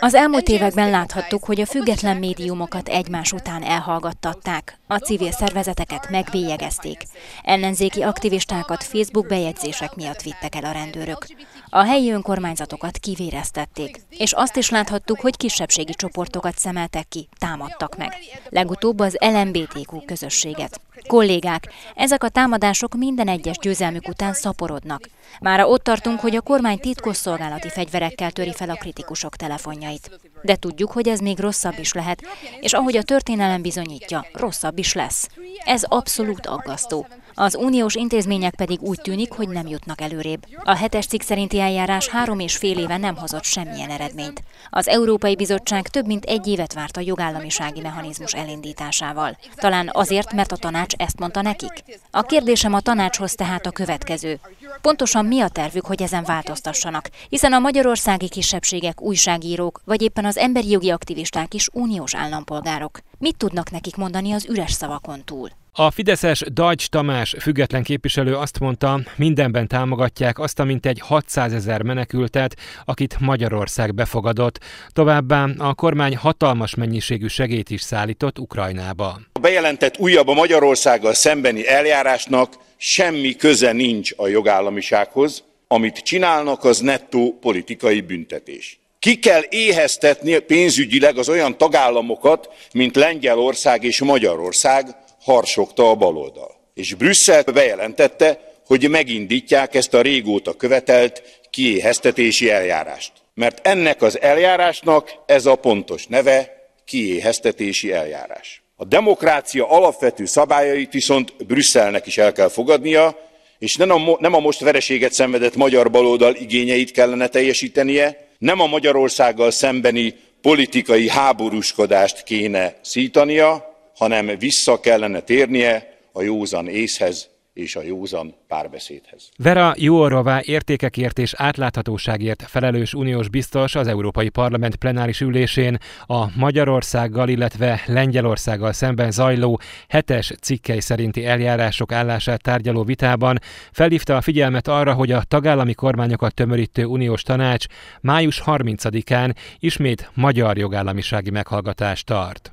Az 0.00 0.14
elmúlt 0.14 0.48
években 0.48 0.90
láthattuk, 0.90 1.44
hogy 1.44 1.60
a 1.60 1.66
független 1.66 2.16
médiumokat 2.16 2.88
egymás 2.88 3.32
után 3.32 3.62
elhallgattatták, 3.62 4.78
a 4.86 4.96
civil 4.96 5.32
szervezeteket 5.32 6.10
megbélyegezték, 6.10 7.02
ellenzéki 7.42 8.02
aktivistákat 8.02 8.84
Facebook 8.84 9.26
bejegyzések 9.26 9.94
miatt 9.94 10.22
vittek 10.22 10.54
el 10.54 10.64
a 10.64 10.72
rendőrök. 10.72 11.26
A 11.72 11.84
helyi 11.84 12.10
önkormányzatokat 12.10 12.98
kivéreztették, 12.98 14.00
és 14.08 14.32
azt 14.32 14.56
is 14.56 14.70
láthattuk, 14.70 15.20
hogy 15.20 15.36
kisebbségi 15.36 15.94
csoportokat 15.94 16.58
szemeltek 16.58 17.08
ki, 17.08 17.28
támadtak 17.38 17.96
meg. 17.96 18.16
Legutóbb 18.48 18.98
az 18.98 19.16
LMBTQ 19.20 20.04
közösséget. 20.04 20.80
Kollégák, 21.06 21.72
ezek 21.94 22.24
a 22.24 22.28
támadások 22.28 22.94
minden 22.94 23.28
egyes 23.28 23.58
győzelmük 23.58 24.08
után 24.08 24.32
szaporodnak. 24.32 25.08
Mára 25.40 25.68
ott 25.68 25.82
tartunk, 25.82 26.20
hogy 26.20 26.36
a 26.36 26.40
kormány 26.40 26.78
titkosszolgálati 26.78 27.68
fegyverekkel 27.68 28.30
töri 28.30 28.52
fel 28.52 28.70
a 28.70 28.74
kritikusok 28.74 29.36
telefonjait. 29.36 30.20
De 30.42 30.56
tudjuk, 30.56 30.92
hogy 30.92 31.08
ez 31.08 31.20
még 31.20 31.38
rosszabb 31.38 31.78
is 31.78 31.92
lehet, 31.92 32.22
és 32.60 32.72
ahogy 32.72 32.96
a 32.96 33.02
történelem 33.02 33.62
bizonyítja, 33.62 34.26
rosszabb 34.32 34.78
is 34.78 34.92
lesz. 34.92 35.28
Ez 35.64 35.82
abszolút 35.82 36.46
aggasztó. 36.46 37.06
Az 37.40 37.54
uniós 37.54 37.94
intézmények 37.94 38.54
pedig 38.54 38.80
úgy 38.80 39.00
tűnik, 39.00 39.32
hogy 39.32 39.48
nem 39.48 39.66
jutnak 39.66 40.00
előrébb. 40.00 40.46
A 40.64 40.76
hetes 40.76 41.06
cikk 41.06 41.20
szerinti 41.20 41.60
eljárás 41.60 42.08
három 42.08 42.38
és 42.38 42.56
fél 42.56 42.78
éve 42.78 42.96
nem 42.96 43.16
hozott 43.16 43.44
semmilyen 43.44 43.90
eredményt. 43.90 44.42
Az 44.70 44.88
Európai 44.88 45.36
Bizottság 45.36 45.88
több 45.88 46.06
mint 46.06 46.24
egy 46.24 46.46
évet 46.46 46.72
várt 46.72 46.96
a 46.96 47.00
jogállamisági 47.00 47.80
mechanizmus 47.80 48.32
elindításával. 48.32 49.38
Talán 49.54 49.90
azért, 49.92 50.32
mert 50.32 50.52
a 50.52 50.56
tanács 50.56 50.94
ezt 50.94 51.18
mondta 51.18 51.42
nekik? 51.42 51.72
A 52.10 52.22
kérdésem 52.22 52.74
a 52.74 52.80
tanácshoz 52.80 53.34
tehát 53.34 53.66
a 53.66 53.70
következő. 53.70 54.40
Pontosan 54.80 55.24
mi 55.24 55.40
a 55.40 55.48
tervük, 55.48 55.86
hogy 55.86 56.02
ezen 56.02 56.24
változtassanak? 56.24 57.08
Hiszen 57.28 57.52
a 57.52 57.58
magyarországi 57.58 58.28
kisebbségek, 58.28 59.00
újságírók, 59.00 59.80
vagy 59.84 60.02
éppen 60.02 60.24
az 60.24 60.36
emberi 60.36 60.70
jogi 60.70 60.90
aktivisták 60.90 61.54
is 61.54 61.68
uniós 61.72 62.14
állampolgárok. 62.14 62.98
Mit 63.18 63.36
tudnak 63.36 63.70
nekik 63.70 63.96
mondani 63.96 64.32
az 64.32 64.46
üres 64.48 64.72
szavakon 64.72 65.24
túl? 65.24 65.59
A 65.72 65.90
Fideszes 65.90 66.42
Dajcs 66.52 66.88
Tamás 66.88 67.34
független 67.40 67.82
képviselő 67.82 68.34
azt 68.36 68.58
mondta, 68.58 69.00
mindenben 69.16 69.68
támogatják 69.68 70.38
azt 70.38 70.58
a 70.58 70.64
mintegy 70.64 71.00
600 71.00 71.52
ezer 71.52 71.82
menekültet, 71.82 72.56
akit 72.84 73.16
Magyarország 73.20 73.94
befogadott. 73.94 74.58
Továbbá 74.88 75.48
a 75.58 75.74
kormány 75.74 76.16
hatalmas 76.16 76.74
mennyiségű 76.74 77.26
segét 77.26 77.70
is 77.70 77.80
szállított 77.80 78.38
Ukrajnába. 78.38 79.20
A 79.32 79.38
bejelentett 79.38 79.98
újabb 79.98 80.28
a 80.28 80.34
Magyarországgal 80.34 81.14
szembeni 81.14 81.68
eljárásnak 81.68 82.54
semmi 82.76 83.36
köze 83.36 83.72
nincs 83.72 84.12
a 84.16 84.28
jogállamisághoz. 84.28 85.44
Amit 85.68 85.98
csinálnak, 85.98 86.64
az 86.64 86.78
nettó 86.78 87.38
politikai 87.40 88.00
büntetés. 88.00 88.80
Ki 88.98 89.18
kell 89.18 89.42
éheztetni 89.48 90.38
pénzügyileg 90.38 91.16
az 91.18 91.28
olyan 91.28 91.58
tagállamokat, 91.58 92.48
mint 92.72 92.96
Lengyelország 92.96 93.84
és 93.84 94.00
Magyarország, 94.00 94.96
harsogta 95.20 95.90
a 95.90 95.94
baloldal. 95.94 96.50
És 96.74 96.94
Brüsszel 96.94 97.42
bejelentette, 97.42 98.40
hogy 98.66 98.88
megindítják 98.88 99.74
ezt 99.74 99.94
a 99.94 100.00
régóta 100.00 100.52
követelt 100.52 101.22
kiéheztetési 101.50 102.50
eljárást. 102.50 103.12
Mert 103.34 103.66
ennek 103.66 104.02
az 104.02 104.20
eljárásnak 104.20 105.14
ez 105.26 105.46
a 105.46 105.54
pontos 105.54 106.06
neve 106.06 106.60
kiéheztetési 106.84 107.92
eljárás. 107.92 108.62
A 108.76 108.84
demokrácia 108.84 109.70
alapvető 109.70 110.24
szabályait 110.24 110.92
viszont 110.92 111.46
Brüsszelnek 111.46 112.06
is 112.06 112.18
el 112.18 112.32
kell 112.32 112.48
fogadnia, 112.48 113.28
és 113.58 113.76
nem 113.76 113.90
a, 113.90 114.16
nem 114.18 114.34
a 114.34 114.38
most 114.38 114.60
vereséget 114.60 115.12
szenvedett 115.12 115.56
magyar 115.56 115.90
baloldal 115.90 116.34
igényeit 116.34 116.90
kellene 116.90 117.28
teljesítenie, 117.28 118.28
nem 118.38 118.60
a 118.60 118.66
Magyarországgal 118.66 119.50
szembeni 119.50 120.14
politikai 120.40 121.08
háborúskodást 121.08 122.22
kéne 122.22 122.78
szítania, 122.82 123.69
hanem 124.00 124.38
vissza 124.38 124.80
kellene 124.80 125.20
térnie 125.20 125.98
a 126.12 126.22
józan 126.22 126.68
észhez 126.68 127.28
és 127.54 127.76
a 127.76 127.82
józan 127.82 128.34
párbeszédhez. 128.48 129.28
Vera 129.36 129.74
Jóorová 129.76 130.40
értékekért 130.44 131.18
és 131.18 131.34
átláthatóságért 131.36 132.42
felelős 132.48 132.94
uniós 132.94 133.28
biztos 133.28 133.74
az 133.74 133.86
Európai 133.86 134.28
Parlament 134.28 134.76
plenáris 134.76 135.20
ülésén 135.20 135.78
a 136.06 136.38
Magyarországgal, 136.38 137.28
illetve 137.28 137.82
Lengyelországgal 137.86 138.72
szemben 138.72 139.10
zajló 139.10 139.60
hetes 139.88 140.32
cikkei 140.40 140.80
szerinti 140.80 141.26
eljárások 141.26 141.92
állását 141.92 142.42
tárgyaló 142.42 142.82
vitában 142.82 143.38
felhívta 143.72 144.16
a 144.16 144.20
figyelmet 144.20 144.68
arra, 144.68 144.92
hogy 144.92 145.12
a 145.12 145.22
tagállami 145.28 145.74
kormányokat 145.74 146.34
tömörítő 146.34 146.84
uniós 146.84 147.22
tanács 147.22 147.64
május 148.00 148.42
30-án 148.46 149.34
ismét 149.58 150.10
magyar 150.14 150.58
jogállamisági 150.58 151.30
meghallgatást 151.30 152.06
tart. 152.06 152.52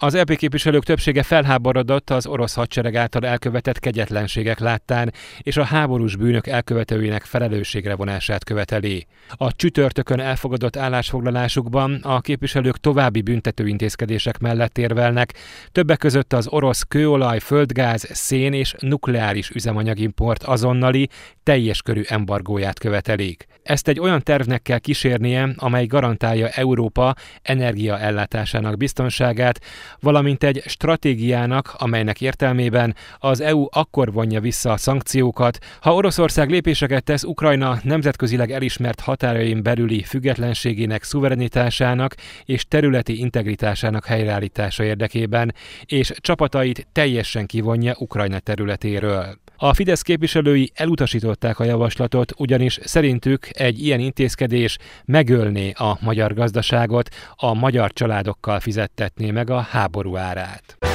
Az 0.00 0.16
LP 0.16 0.36
képviselők 0.36 0.84
többsége 0.84 1.22
felháborodott 1.22 2.10
az 2.10 2.26
orosz 2.26 2.54
hadsereg 2.54 2.96
által 2.96 3.26
elkövetett 3.26 3.78
kegyetlenségek 3.78 4.58
láttán, 4.58 5.12
és 5.38 5.56
a 5.56 5.64
háborús 5.64 6.16
bűnök 6.16 6.46
elkövetőinek 6.46 7.24
felelősségre 7.24 7.94
vonását 7.94 8.44
követeli. 8.44 9.06
A 9.30 9.52
csütörtökön 9.56 10.20
elfogadott 10.20 10.76
állásfoglalásukban 10.76 11.94
a 12.02 12.20
képviselők 12.20 12.76
további 12.76 13.22
büntetőintézkedések 13.22 14.38
mellett 14.38 14.78
érvelnek, 14.78 15.34
többek 15.72 15.98
között 15.98 16.32
az 16.32 16.48
orosz 16.48 16.82
kőolaj, 16.82 17.38
földgáz, 17.38 18.08
szén 18.12 18.52
és 18.52 18.74
nukleáris 18.78 19.50
üzemanyagimport 19.50 20.42
azonnali, 20.42 21.08
teljes 21.42 21.82
körű 21.82 22.02
embargóját 22.06 22.78
követelik. 22.78 23.46
Ezt 23.62 23.88
egy 23.88 24.00
olyan 24.00 24.22
tervnek 24.22 24.62
kell 24.62 24.78
kísérnie, 24.78 25.48
amely 25.56 25.86
garantálja 25.86 26.48
Európa 26.48 27.14
energiaellátásának 27.42 28.76
biztonságát, 28.76 29.60
valamint 30.00 30.44
egy 30.44 30.62
stratégiának, 30.66 31.74
amelynek 31.78 32.20
értelmében 32.20 32.94
az 33.18 33.40
EU 33.40 33.66
akkor 33.70 34.12
vonja 34.12 34.40
vissza 34.40 34.72
a 34.72 34.76
szankciókat, 34.76 35.58
ha 35.80 35.94
Oroszország 35.94 36.50
lépéseket 36.50 37.04
tesz 37.04 37.24
Ukrajna 37.24 37.78
nemzetközileg 37.82 38.50
elismert 38.50 39.00
határain 39.00 39.62
belüli 39.62 40.02
függetlenségének, 40.02 41.02
szuverenitásának 41.02 42.14
és 42.44 42.64
területi 42.68 43.18
integritásának 43.18 44.04
helyreállítása 44.06 44.84
érdekében, 44.84 45.54
és 45.84 46.12
csapatait 46.16 46.86
teljesen 46.92 47.46
kivonja 47.46 47.94
Ukrajna 47.98 48.38
területéről. 48.38 49.38
A 49.60 49.74
Fidesz 49.74 50.02
képviselői 50.02 50.70
elutasították 50.74 51.58
a 51.58 51.64
javaslatot, 51.64 52.32
ugyanis 52.36 52.78
szerintük 52.82 53.48
egy 53.50 53.84
ilyen 53.84 54.00
intézkedés 54.00 54.78
megölné 55.04 55.70
a 55.70 55.98
magyar 56.00 56.34
gazdaságot, 56.34 57.08
a 57.36 57.54
magyar 57.54 57.92
családokkal 57.92 58.60
fizettetné 58.60 59.30
meg 59.30 59.50
a 59.50 59.60
háború 59.60 60.16
árát. 60.16 60.87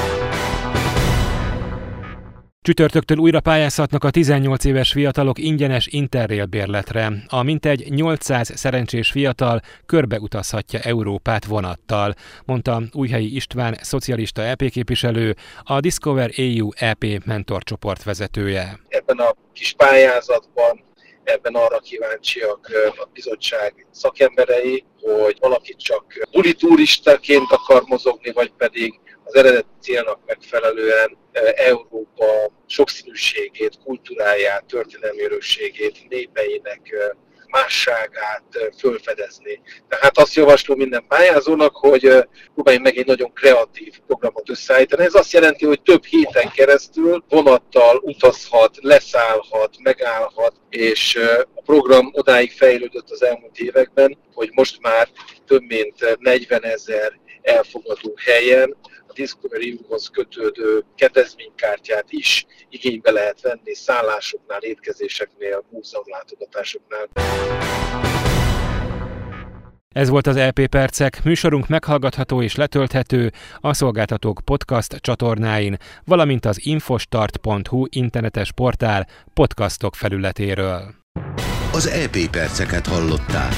Csütörtöktől 2.64 3.18
újra 3.18 3.40
pályázhatnak 3.40 4.04
a 4.04 4.10
18 4.10 4.66
éves 4.66 4.92
fiatalok 4.92 5.40
ingyenes 5.40 5.88
interrail 5.88 6.46
bérletre. 6.46 7.12
A 7.28 7.44
mintegy 7.44 7.90
800 7.90 8.52
szerencsés 8.56 9.12
fiatal 9.12 9.62
körbeutazhatja 9.86 10.80
Európát 10.80 11.46
vonattal, 11.46 12.14
mondta 12.46 12.82
Újhelyi 12.94 13.36
István, 13.36 13.78
szocialista 13.82 14.42
EP 14.42 14.70
képviselő, 14.70 15.36
a 15.64 15.80
Discover 15.80 16.32
EU 16.36 16.70
EP 16.76 17.06
mentorcsoport 17.26 18.04
vezetője. 18.04 18.80
Ebben 18.88 19.18
a 19.18 19.36
kis 19.54 19.74
pályázatban 19.78 20.84
ebben 21.24 21.56
arra 21.56 21.80
kíváncsiak 21.80 22.70
a 22.98 23.08
bizottság 23.14 23.88
szakemberei, 23.92 24.86
hogy 25.02 25.38
valaki 25.40 25.76
csak 25.78 26.06
buli 26.32 26.54
turistaként 26.54 27.52
akar 27.52 27.84
mozogni, 27.86 28.32
vagy 28.32 28.52
pedig 28.58 29.00
az 29.24 29.36
eredeti 29.36 29.68
célnak 29.82 30.20
megfelelően 30.26 31.18
Európa 31.56 32.52
sokszínűségét, 32.68 33.80
kultúráját, 33.84 34.66
történelmi 34.66 35.24
örökségét, 35.24 36.10
népeinek 36.10 37.14
másságát 37.54 38.72
fölfedezni. 38.78 39.62
Tehát 39.88 40.18
azt 40.18 40.34
javaslom 40.34 40.78
minden 40.78 41.06
pályázónak, 41.08 41.76
hogy 41.76 42.26
próbáljunk 42.54 42.86
meg 42.86 42.98
egy 42.98 43.06
nagyon 43.06 43.34
kreatív 43.34 43.94
programot 44.08 44.50
összeállítani. 44.50 45.04
Ez 45.04 45.14
azt 45.14 45.32
jelenti, 45.32 45.66
hogy 45.66 45.82
több 45.82 46.06
héten 46.06 46.52
keresztül 46.52 47.24
vonattal 47.30 48.00
utazhat, 48.02 48.78
leszállhat, 48.82 49.76
megállhat, 49.84 50.54
és 50.70 51.16
a 51.56 51.62
program 51.62 52.10
odáig 52.14 52.52
fejlődött 52.52 53.10
az 53.10 53.24
elmúlt 53.24 53.58
években, 53.58 54.18
hogy 54.34 54.50
most 54.54 54.82
már 54.82 55.10
több 55.48 55.62
mint 55.62 56.18
40 56.20 56.64
ezer 56.64 57.20
elfogadó 57.42 58.14
helyen 58.26 58.76
a 59.14 59.16
Discovery 59.16 59.80
hoz 59.88 60.08
kötődő 60.08 60.84
kedvezménykártyát 60.96 62.06
is 62.08 62.46
igénybe 62.70 63.12
lehet 63.12 63.42
venni 63.42 63.74
szállásoknál, 63.74 64.62
étkezéseknél, 64.62 65.64
múzeumlátogatásoknál. 65.70 67.08
Ez 69.90 70.10
volt 70.10 70.28
az 70.28 70.38
LP 70.38 70.68
Percek, 70.68 71.24
műsorunk 71.24 71.68
meghallgatható 71.68 72.42
és 72.42 72.56
letölthető 72.56 73.32
a 73.60 73.74
szolgáltatók 73.74 74.42
podcast 74.46 74.96
csatornáin, 74.96 75.78
valamint 76.06 76.46
az 76.46 76.66
infostart.hu 76.66 77.86
internetes 77.90 78.52
portál 78.52 79.08
podcastok 79.34 79.96
felületéről. 79.96 80.94
Az 81.72 81.88
EP 81.88 82.30
Perceket 82.32 82.88
hallották. 82.88 83.54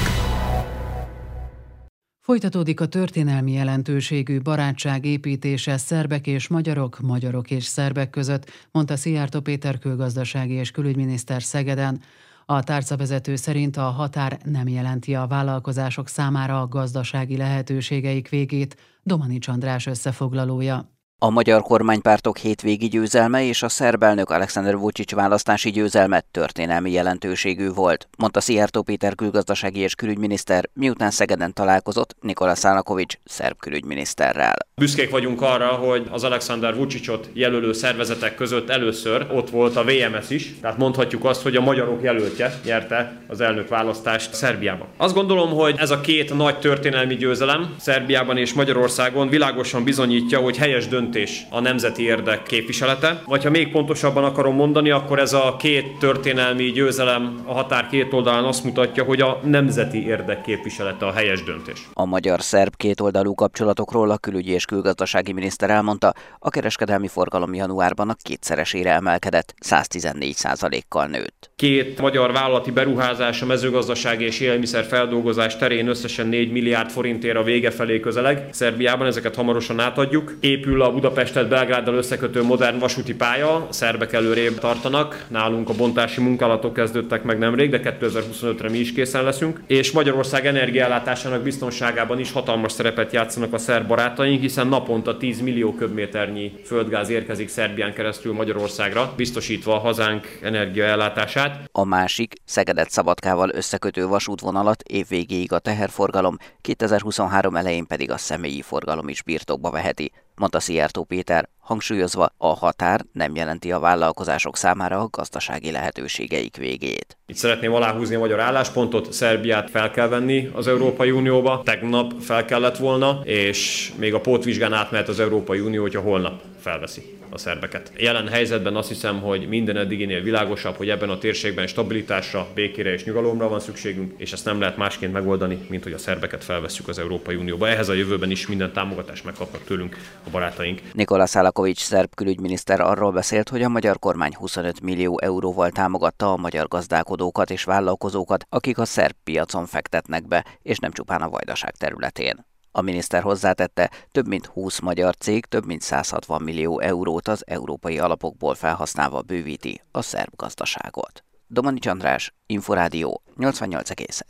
Folytatódik 2.26 2.80
a 2.80 2.86
történelmi 2.86 3.52
jelentőségű 3.52 4.40
barátság 4.40 5.04
építése 5.04 5.76
szerbek 5.76 6.26
és 6.26 6.48
magyarok, 6.48 7.00
magyarok 7.00 7.50
és 7.50 7.64
szerbek 7.64 8.10
között, 8.10 8.50
mondta 8.70 8.96
Szijjártó 8.96 9.40
Péter 9.40 9.78
külgazdasági 9.78 10.52
és 10.52 10.70
külügyminiszter 10.70 11.42
Szegeden. 11.42 12.00
A 12.46 12.62
tárcavezető 12.62 13.36
szerint 13.36 13.76
a 13.76 13.82
határ 13.82 14.38
nem 14.44 14.68
jelenti 14.68 15.14
a 15.14 15.26
vállalkozások 15.26 16.08
számára 16.08 16.60
a 16.60 16.68
gazdasági 16.68 17.36
lehetőségeik 17.36 18.28
végét, 18.28 18.76
Domanics 19.02 19.48
András 19.48 19.86
összefoglalója. 19.86 20.95
A 21.18 21.30
magyar 21.30 21.62
kormánypártok 21.62 22.36
hétvégi 22.36 22.88
győzelme 22.88 23.44
és 23.44 23.62
a 23.62 23.68
szerb 23.68 24.02
elnök 24.02 24.30
Alexander 24.30 24.76
Vucic 24.76 25.12
választási 25.12 25.70
győzelme 25.70 26.24
történelmi 26.30 26.90
jelentőségű 26.90 27.68
volt, 27.70 28.08
mondta 28.18 28.40
Szijjártó 28.40 28.82
Péter 28.82 29.14
külgazdasági 29.14 29.80
és 29.80 29.94
külügyminiszter, 29.94 30.68
miután 30.72 31.10
Szegeden 31.10 31.52
találkozott 31.52 32.16
Nikola 32.20 32.54
Szánakovics 32.54 33.14
szerb 33.24 33.58
külügyminiszterrel. 33.58 34.56
Büszkék 34.74 35.10
vagyunk 35.10 35.42
arra, 35.42 35.66
hogy 35.66 36.06
az 36.10 36.24
Alexander 36.24 36.76
Vucicot 36.76 37.30
jelölő 37.32 37.72
szervezetek 37.72 38.34
között 38.34 38.70
először 38.70 39.26
ott 39.32 39.50
volt 39.50 39.76
a 39.76 39.84
VMS 39.84 40.30
is, 40.30 40.54
tehát 40.60 40.78
mondhatjuk 40.78 41.24
azt, 41.24 41.42
hogy 41.42 41.56
a 41.56 41.60
magyarok 41.60 42.02
jelöltje 42.02 42.60
nyerte 42.64 43.20
az 43.28 43.40
elnök 43.40 43.68
választást 43.68 44.34
Szerbiában. 44.34 44.86
Azt 44.96 45.14
gondolom, 45.14 45.50
hogy 45.50 45.74
ez 45.78 45.90
a 45.90 46.00
két 46.00 46.34
nagy 46.34 46.58
történelmi 46.58 47.16
győzelem 47.16 47.74
Szerbiában 47.78 48.36
és 48.36 48.52
Magyarországon 48.52 49.28
világosan 49.28 49.84
bizonyítja, 49.84 50.38
hogy 50.38 50.56
helyes 50.56 50.88
döntés 50.88 51.04
döntés 51.10 51.46
a 51.50 51.60
nemzeti 51.60 52.02
érdek 52.02 52.42
képviselete. 52.42 53.22
Vagy 53.26 53.42
ha 53.42 53.50
még 53.50 53.70
pontosabban 53.70 54.24
akarom 54.24 54.54
mondani, 54.54 54.90
akkor 54.90 55.18
ez 55.18 55.32
a 55.32 55.56
két 55.58 55.98
történelmi 55.98 56.64
győzelem 56.64 57.42
a 57.44 57.52
határ 57.52 57.88
két 57.88 58.12
oldalán 58.12 58.44
azt 58.44 58.64
mutatja, 58.64 59.04
hogy 59.04 59.20
a 59.20 59.40
nemzeti 59.44 60.06
érdek 60.06 60.40
képviselete 60.40 61.06
a 61.06 61.12
helyes 61.12 61.42
döntés. 61.42 61.88
A 61.92 62.04
magyar-szerb 62.04 62.76
kétoldalú 62.76 63.34
kapcsolatokról 63.34 64.10
a 64.10 64.18
külügyi 64.18 64.52
és 64.52 64.64
külgazdasági 64.64 65.32
miniszter 65.32 65.70
elmondta, 65.70 66.12
a 66.38 66.50
kereskedelmi 66.50 67.08
forgalom 67.08 67.54
januárban 67.54 68.08
a 68.08 68.16
kétszeresére 68.22 68.90
emelkedett, 68.90 69.54
114 69.60 70.84
kal 70.88 71.06
nőtt. 71.06 71.50
Két 71.56 72.00
magyar 72.00 72.32
vállalati 72.32 72.70
beruházás 72.70 73.42
a 73.42 73.46
mezőgazdasági 73.46 74.24
és 74.24 74.40
élelmiszer 74.40 74.84
feldolgozás 74.84 75.56
terén 75.56 75.88
összesen 75.88 76.26
4 76.26 76.52
milliárd 76.52 76.90
forintért 76.90 77.36
a 77.36 77.42
vége 77.42 77.70
felé 77.70 78.00
közeleg. 78.00 78.48
Szerbiában 78.50 79.06
ezeket 79.06 79.34
hamarosan 79.34 79.80
átadjuk. 79.80 80.34
Épül 80.40 80.82
a 80.82 80.92
Budapestet 80.96 81.48
Belgráddal 81.48 81.94
összekötő 81.94 82.42
modern 82.42 82.78
vasúti 82.78 83.14
pálya, 83.14 83.66
szerbek 83.70 84.12
előrébb 84.12 84.58
tartanak, 84.58 85.24
nálunk 85.28 85.68
a 85.68 85.74
bontási 85.74 86.20
munkálatok 86.20 86.72
kezdődtek 86.72 87.22
meg 87.22 87.38
nemrég, 87.38 87.70
de 87.70 87.96
2025-re 88.00 88.68
mi 88.68 88.78
is 88.78 88.92
készen 88.92 89.24
leszünk, 89.24 89.60
és 89.66 89.92
Magyarország 89.92 90.46
energiállátásának 90.46 91.42
biztonságában 91.42 92.18
is 92.18 92.32
hatalmas 92.32 92.72
szerepet 92.72 93.12
játszanak 93.12 93.52
a 93.52 93.58
szerb 93.58 93.86
barátaink, 93.86 94.40
hiszen 94.40 94.66
naponta 94.66 95.16
10 95.16 95.40
millió 95.40 95.74
köbméternyi 95.74 96.52
földgáz 96.64 97.08
érkezik 97.08 97.48
Szerbián 97.48 97.92
keresztül 97.92 98.32
Magyarországra, 98.32 99.12
biztosítva 99.16 99.74
a 99.74 99.78
hazánk 99.78 100.38
energiaellátását. 100.42 101.68
A 101.72 101.84
másik 101.84 102.34
Szegedet 102.44 102.90
Szabadkával 102.90 103.50
összekötő 103.54 104.06
vasútvonalat 104.06 104.82
évvégéig 104.82 105.52
a 105.52 105.58
teherforgalom, 105.58 106.36
2023 106.60 107.56
elején 107.56 107.86
pedig 107.86 108.10
a 108.10 108.16
személyi 108.16 108.62
forgalom 108.62 109.08
is 109.08 109.22
birtokba 109.22 109.70
veheti 109.70 110.12
mondta 110.38 110.60
Szijjártó 110.60 111.04
Péter, 111.04 111.48
hangsúlyozva, 111.58 112.32
a 112.36 112.46
határ 112.46 113.04
nem 113.12 113.34
jelenti 113.34 113.72
a 113.72 113.78
vállalkozások 113.78 114.56
számára 114.56 115.00
a 115.00 115.08
gazdasági 115.10 115.70
lehetőségeik 115.70 116.56
végét. 116.56 117.16
Itt 117.26 117.36
szeretném 117.36 117.74
aláhúzni 117.74 118.14
a 118.14 118.18
magyar 118.18 118.40
álláspontot, 118.40 119.12
Szerbiát 119.12 119.70
fel 119.70 119.90
kell 119.90 120.08
venni 120.08 120.50
az 120.54 120.66
Európai 120.66 121.10
Unióba, 121.10 121.62
tegnap 121.64 122.12
fel 122.20 122.44
kellett 122.44 122.76
volna, 122.76 123.20
és 123.24 123.92
még 123.96 124.14
a 124.14 124.20
pótvizsgán 124.20 124.72
átmehet 124.72 125.08
az 125.08 125.20
Európai 125.20 125.60
Unió, 125.60 125.82
hogyha 125.82 126.00
holnap 126.00 126.42
felveszi 126.60 127.15
a 127.30 127.38
szerbeket. 127.38 127.92
Jelen 127.96 128.28
helyzetben 128.28 128.76
azt 128.76 128.88
hiszem, 128.88 129.20
hogy 129.20 129.48
minden 129.48 129.76
eddiginél 129.76 130.22
világosabb, 130.22 130.76
hogy 130.76 130.88
ebben 130.88 131.08
a 131.08 131.18
térségben 131.18 131.66
stabilitásra, 131.66 132.46
békére 132.54 132.92
és 132.92 133.04
nyugalomra 133.04 133.48
van 133.48 133.60
szükségünk, 133.60 134.12
és 134.16 134.32
ezt 134.32 134.44
nem 134.44 134.60
lehet 134.60 134.76
másként 134.76 135.12
megoldani, 135.12 135.66
mint 135.68 135.82
hogy 135.82 135.92
a 135.92 135.98
szerbeket 135.98 136.44
felvesszük 136.44 136.88
az 136.88 136.98
Európai 136.98 137.34
Unióba. 137.34 137.68
Ehhez 137.68 137.88
a 137.88 137.92
jövőben 137.92 138.30
is 138.30 138.46
minden 138.46 138.72
támogatást 138.72 139.24
megkapnak 139.24 139.64
tőlünk 139.64 139.96
a 140.26 140.30
barátaink. 140.30 140.80
Nikola 140.92 141.26
Szálakovics 141.26 141.80
szerb 141.80 142.14
külügyminiszter 142.14 142.80
arról 142.80 143.12
beszélt, 143.12 143.48
hogy 143.48 143.62
a 143.62 143.68
magyar 143.68 143.98
kormány 143.98 144.34
25 144.34 144.80
millió 144.80 145.20
euróval 145.20 145.70
támogatta 145.70 146.32
a 146.32 146.36
magyar 146.36 146.68
gazdálkodókat 146.68 147.50
és 147.50 147.64
vállalkozókat, 147.64 148.46
akik 148.48 148.78
a 148.78 148.84
szerb 148.84 149.14
piacon 149.24 149.66
fektetnek 149.66 150.28
be, 150.28 150.44
és 150.62 150.78
nem 150.78 150.92
csupán 150.92 151.22
a 151.22 151.28
vajdaság 151.28 151.74
területén. 151.76 152.46
A 152.76 152.80
miniszter 152.80 153.22
hozzátette, 153.22 153.90
több 154.10 154.26
mint 154.26 154.46
20 154.46 154.80
magyar 154.80 155.16
cég 155.16 155.44
több 155.44 155.66
mint 155.66 155.80
160 155.80 156.42
millió 156.42 156.80
eurót 156.80 157.28
az 157.28 157.42
európai 157.46 157.98
alapokból 157.98 158.54
felhasználva 158.54 159.22
bővíti 159.22 159.80
a 159.90 160.02
szerb 160.02 160.36
gazdaságot. 160.36 161.24
Domani 161.46 161.78
András, 161.88 162.34
Inforádió 162.46 163.22
88,1. 163.38 164.20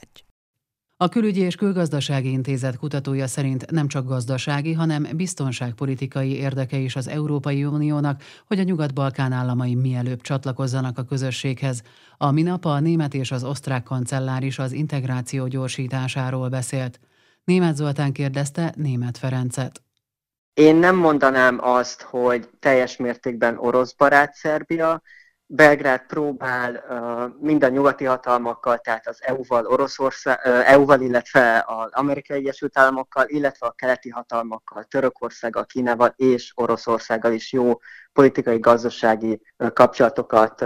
A 0.96 1.09
Külügyi 1.09 1.40
és 1.40 1.54
Külgazdasági 1.54 2.30
Intézet 2.30 2.76
kutatója 2.76 3.26
szerint 3.26 3.70
nem 3.70 3.88
csak 3.88 4.06
gazdasági, 4.06 4.72
hanem 4.72 5.09
biztonságpolitikai 5.16 6.37
érdeke 6.37 6.76
is 6.76 6.96
az 6.96 7.09
Európai 7.09 7.64
Uniónak, 7.64 8.22
hogy 8.46 8.59
a 8.59 8.62
Nyugat-Balkán 8.62 9.32
államai 9.32 9.74
mielőbb 9.74 10.20
csatlakozzanak 10.20 10.98
a 10.98 11.04
közösséghez. 11.04 11.82
A 12.16 12.30
minap 12.30 12.64
a 12.64 12.80
német 12.80 13.14
és 13.14 13.30
az 13.30 13.44
osztrák 13.44 13.82
kancellár 13.82 14.42
is 14.42 14.59
az 14.59 14.72
integráció 14.72 15.46
gyorsításáról 15.46 16.48
beszélt. 16.48 17.00
Német 17.46 17.76
Zoltán 17.76 18.12
kérdezte 18.12 18.72
Német 18.76 19.18
Ferencet. 19.18 19.82
Én 20.54 20.76
nem 20.76 20.96
mondanám 20.96 21.59
azt, 21.61 22.02
hogy 22.02 22.48
teljes 22.59 22.96
mértékben 22.96 23.59
orosz 23.59 23.92
barát 23.92 24.35
Szerbia, 24.35 25.02
Belgrád 25.46 26.06
próbál 26.06 26.85
mind 27.40 27.64
a 27.64 27.68
nyugati 27.68 28.04
hatalmakkal, 28.04 28.78
tehát 28.78 29.06
az 29.06 29.18
EU-val, 29.22 29.66
Oroszország, 29.66 30.38
EU-val, 30.44 31.00
illetve 31.00 31.64
az 31.66 31.92
Amerikai 31.92 32.37
Egyesült 32.37 32.78
Államokkal, 32.78 33.24
illetve 33.28 33.66
a 33.66 33.72
keleti 33.72 34.09
hatalmakkal, 34.09 34.85
Törökországgal, 34.85 35.64
Kínával 35.64 36.12
és 36.16 36.52
Oroszországgal 36.54 37.32
is 37.32 37.52
jó 37.52 37.78
politikai, 38.12 38.59
gazdasági 38.59 39.40
kapcsolatokat 39.72 40.64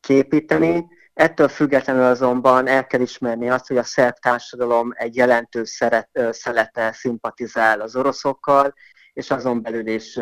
képíteni. 0.00 0.86
Ettől 1.14 1.48
függetlenül 1.48 2.04
azonban 2.04 2.66
el 2.66 2.86
kell 2.86 3.00
ismerni 3.00 3.50
azt, 3.50 3.66
hogy 3.66 3.76
a 3.76 3.82
szerb 3.82 4.14
társadalom 4.14 4.92
egy 4.94 5.16
jelentős 5.16 5.68
szeret, 5.68 6.08
szelete 6.30 6.92
szimpatizál 6.92 7.80
az 7.80 7.96
oroszokkal, 7.96 8.74
és 9.12 9.30
azon 9.30 9.62
belül 9.62 9.86
is 9.86 10.18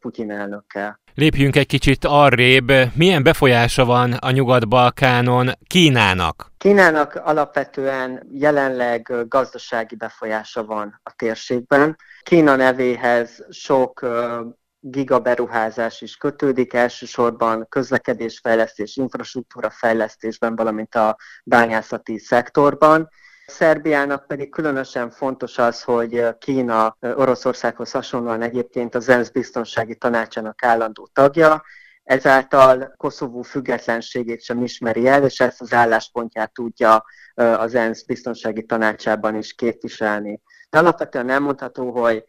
Putyin 0.00 0.30
elnökkel. 0.30 1.00
Lépjünk 1.14 1.56
egy 1.56 1.66
kicsit 1.66 2.04
arrébb. 2.04 2.72
Milyen 2.94 3.22
befolyása 3.22 3.84
van 3.84 4.12
a 4.12 4.30
Nyugat-Balkánon 4.30 5.50
Kínának? 5.66 6.52
Kínának 6.58 7.14
alapvetően 7.14 8.28
jelenleg 8.32 9.12
gazdasági 9.28 9.96
befolyása 9.96 10.64
van 10.64 11.00
a 11.02 11.12
térségben. 11.16 11.96
Kína 12.22 12.56
nevéhez 12.56 13.46
sok 13.50 14.06
gigaberuházás 14.84 16.00
is 16.00 16.16
kötődik, 16.16 16.72
elsősorban 16.72 17.66
közlekedésfejlesztés, 17.68 18.96
infrastruktúra 18.96 19.70
fejlesztésben, 19.70 20.56
valamint 20.56 20.94
a 20.94 21.16
bányászati 21.44 22.18
szektorban. 22.18 23.08
Szerbiának 23.46 24.26
pedig 24.26 24.50
különösen 24.50 25.10
fontos 25.10 25.58
az, 25.58 25.82
hogy 25.82 26.38
Kína 26.38 26.96
Oroszországhoz 27.00 27.90
hasonlóan 27.90 28.42
egyébként 28.42 28.94
az 28.94 29.08
ENSZ 29.08 29.28
biztonsági 29.28 29.96
tanácsának 29.96 30.64
állandó 30.64 31.08
tagja, 31.12 31.62
ezáltal 32.02 32.94
Koszovó 32.96 33.42
függetlenségét 33.42 34.42
sem 34.42 34.62
ismeri 34.62 35.06
el, 35.06 35.24
és 35.24 35.40
ezt 35.40 35.60
az 35.60 35.72
álláspontját 35.72 36.52
tudja 36.52 37.04
az 37.34 37.74
ENSZ 37.74 38.02
biztonsági 38.02 38.64
tanácsában 38.64 39.36
is 39.36 39.54
képviselni. 39.54 40.40
De 40.70 40.78
alapvetően 40.78 41.30
elmondható, 41.30 41.90
hogy 41.90 42.24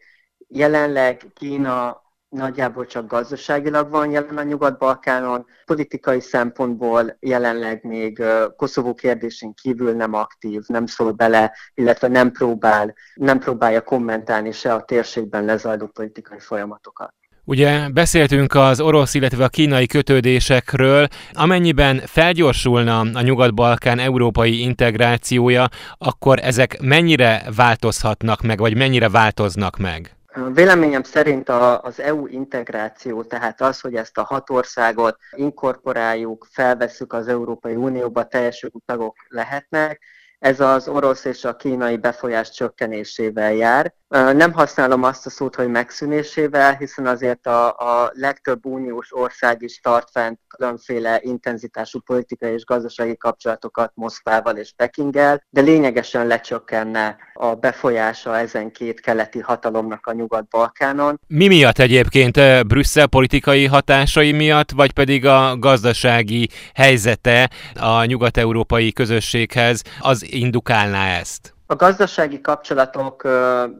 jelenleg 0.48 1.22
Kína 1.34 2.03
nagyjából 2.34 2.86
csak 2.86 3.06
gazdaságilag 3.06 3.90
van 3.90 4.10
jelen 4.10 4.36
a 4.36 4.42
Nyugat-Balkánon, 4.42 5.46
politikai 5.64 6.20
szempontból 6.20 7.16
jelenleg 7.20 7.84
még 7.84 8.22
Koszovó 8.56 8.94
kérdésén 8.94 9.54
kívül 9.54 9.92
nem 9.92 10.14
aktív, 10.14 10.62
nem 10.66 10.86
szól 10.86 11.12
bele, 11.12 11.52
illetve 11.74 12.08
nem 12.08 12.32
próbál, 12.32 12.94
nem 13.14 13.38
próbálja 13.38 13.80
kommentálni 13.80 14.52
se 14.52 14.74
a 14.74 14.84
térségben 14.84 15.44
lezajló 15.44 15.86
politikai 15.86 16.38
folyamatokat. 16.38 17.14
Ugye 17.46 17.88
beszéltünk 17.88 18.54
az 18.54 18.80
orosz, 18.80 19.14
illetve 19.14 19.44
a 19.44 19.48
kínai 19.48 19.86
kötődésekről, 19.86 21.08
amennyiben 21.32 22.02
felgyorsulna 22.04 22.98
a 22.98 23.20
Nyugat-Balkán 23.20 23.98
európai 23.98 24.60
integrációja, 24.60 25.68
akkor 25.98 26.38
ezek 26.42 26.80
mennyire 26.80 27.42
változhatnak 27.56 28.42
meg, 28.42 28.58
vagy 28.58 28.76
mennyire 28.76 29.08
változnak 29.08 29.76
meg? 29.76 30.13
Véleményem 30.52 31.02
szerint 31.02 31.48
a, 31.48 31.80
az 31.82 32.00
EU 32.00 32.26
integráció, 32.26 33.22
tehát 33.22 33.60
az, 33.60 33.80
hogy 33.80 33.94
ezt 33.94 34.18
a 34.18 34.22
hat 34.22 34.50
országot 34.50 35.16
inkorporáljuk, 35.36 36.46
felveszük 36.50 37.12
az 37.12 37.28
Európai 37.28 37.74
Unióba, 37.74 38.24
teljes 38.24 38.66
tagok 38.86 39.16
lehetnek, 39.28 40.02
ez 40.38 40.60
az 40.60 40.88
orosz 40.88 41.24
és 41.24 41.44
a 41.44 41.56
kínai 41.56 41.96
befolyás 41.96 42.50
csökkenésével 42.50 43.52
jár. 43.52 43.94
Nem 44.14 44.52
használom 44.52 45.02
azt 45.02 45.26
a 45.26 45.30
szót, 45.30 45.54
hogy 45.54 45.68
megszűnésével, 45.68 46.76
hiszen 46.76 47.06
azért 47.06 47.46
a, 47.46 47.66
a 47.66 48.10
legtöbb 48.12 48.66
uniós 48.66 49.14
ország 49.14 49.62
is 49.62 49.80
tart 49.80 50.10
fent 50.10 50.38
különféle 50.56 51.18
intenzitású 51.22 52.00
politikai 52.00 52.52
és 52.52 52.64
gazdasági 52.64 53.16
kapcsolatokat 53.16 53.92
Moszkvával 53.94 54.56
és 54.56 54.72
Pekinggel, 54.76 55.44
de 55.50 55.60
lényegesen 55.60 56.26
lecsökkenne 56.26 57.16
a 57.32 57.54
befolyása 57.54 58.38
ezen 58.38 58.70
két 58.72 59.00
keleti 59.00 59.40
hatalomnak 59.40 60.06
a 60.06 60.12
Nyugat-Balkánon. 60.12 61.20
Mi 61.26 61.46
miatt 61.46 61.78
egyébként? 61.78 62.66
Brüsszel 62.66 63.06
politikai 63.06 63.66
hatásai 63.66 64.32
miatt, 64.32 64.70
vagy 64.70 64.92
pedig 64.92 65.26
a 65.26 65.56
gazdasági 65.58 66.48
helyzete 66.74 67.50
a 67.80 68.04
nyugat-európai 68.04 68.92
közösséghez 68.92 69.82
az 70.00 70.32
indukálná 70.32 71.18
ezt? 71.18 71.53
A 71.74 71.76
gazdasági 71.76 72.40
kapcsolatok 72.40 73.22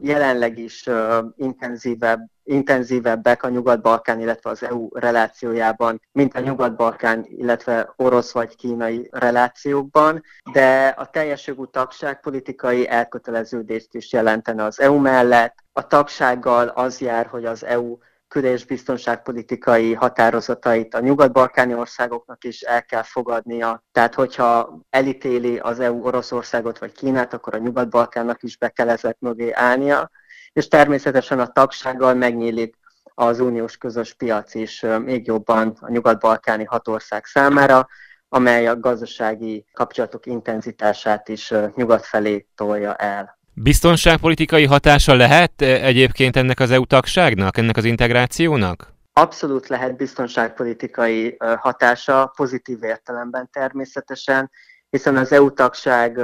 jelenleg 0.01 0.57
is 0.57 0.89
intenzívebb, 1.35 2.19
intenzívebbek 2.43 3.43
a 3.43 3.49
Nyugat-Balkán, 3.49 4.19
illetve 4.19 4.49
az 4.49 4.63
EU 4.63 4.87
relációjában, 4.93 6.01
mint 6.11 6.35
a 6.35 6.39
Nyugat-Balkán, 6.39 7.25
illetve 7.27 7.93
orosz 7.95 8.31
vagy 8.31 8.55
kínai 8.55 9.09
relációkban, 9.11 10.23
de 10.51 10.87
a 10.97 11.05
teljes 11.05 11.47
jogú 11.47 11.65
tagság 11.65 12.19
politikai 12.19 12.89
elköteleződést 12.89 13.93
is 13.93 14.11
jelentene 14.11 14.63
az 14.63 14.79
EU 14.79 14.97
mellett. 14.97 15.55
A 15.73 15.87
tagsággal 15.87 16.67
az 16.67 16.99
jár, 16.99 17.25
hogy 17.25 17.45
az 17.45 17.65
EU 17.65 17.97
kül- 18.35 18.53
és 18.53 18.65
biztonságpolitikai 18.65 19.93
határozatait 19.93 20.93
a 20.93 20.99
nyugat-balkáni 20.99 21.73
országoknak 21.73 22.43
is 22.43 22.61
el 22.61 22.85
kell 22.85 23.01
fogadnia. 23.01 23.83
Tehát, 23.91 24.13
hogyha 24.13 24.79
elítéli 24.89 25.57
az 25.57 25.79
EU 25.79 26.03
Oroszországot 26.03 26.79
vagy 26.79 26.91
Kínát, 26.91 27.33
akkor 27.33 27.55
a 27.55 27.57
nyugat-balkánnak 27.57 28.43
is 28.43 28.57
be 28.57 28.69
kell 28.69 28.89
ezek 28.89 29.17
mögé 29.19 29.51
állnia. 29.51 30.09
És 30.53 30.67
természetesen 30.67 31.39
a 31.39 31.47
tagsággal 31.47 32.13
megnyílik 32.13 32.75
az 33.03 33.39
uniós 33.39 33.77
közös 33.77 34.13
piac 34.13 34.53
is 34.53 34.85
még 34.99 35.25
jobban 35.25 35.77
a 35.79 35.91
nyugat-balkáni 35.91 36.63
hat 36.63 36.87
ország 36.87 37.25
számára, 37.25 37.87
amely 38.29 38.67
a 38.67 38.79
gazdasági 38.79 39.65
kapcsolatok 39.73 40.25
intenzitását 40.25 41.29
is 41.29 41.53
nyugat 41.75 42.05
felé 42.05 42.47
tolja 42.55 42.95
el. 42.95 43.37
Biztonságpolitikai 43.55 44.65
hatása 44.65 45.13
lehet 45.13 45.61
eh, 45.61 45.83
egyébként 45.83 46.35
ennek 46.35 46.59
az 46.59 46.71
EU 46.71 46.85
tagságnak, 46.85 47.57
ennek 47.57 47.77
az 47.77 47.85
integrációnak? 47.85 48.93
Abszolút 49.13 49.67
lehet 49.67 49.97
biztonságpolitikai 49.97 51.37
hatása, 51.57 52.33
pozitív 52.35 52.83
értelemben 52.83 53.49
természetesen, 53.51 54.51
hiszen 54.89 55.17
az 55.17 55.31
EU 55.31 55.53
tagság 55.53 56.19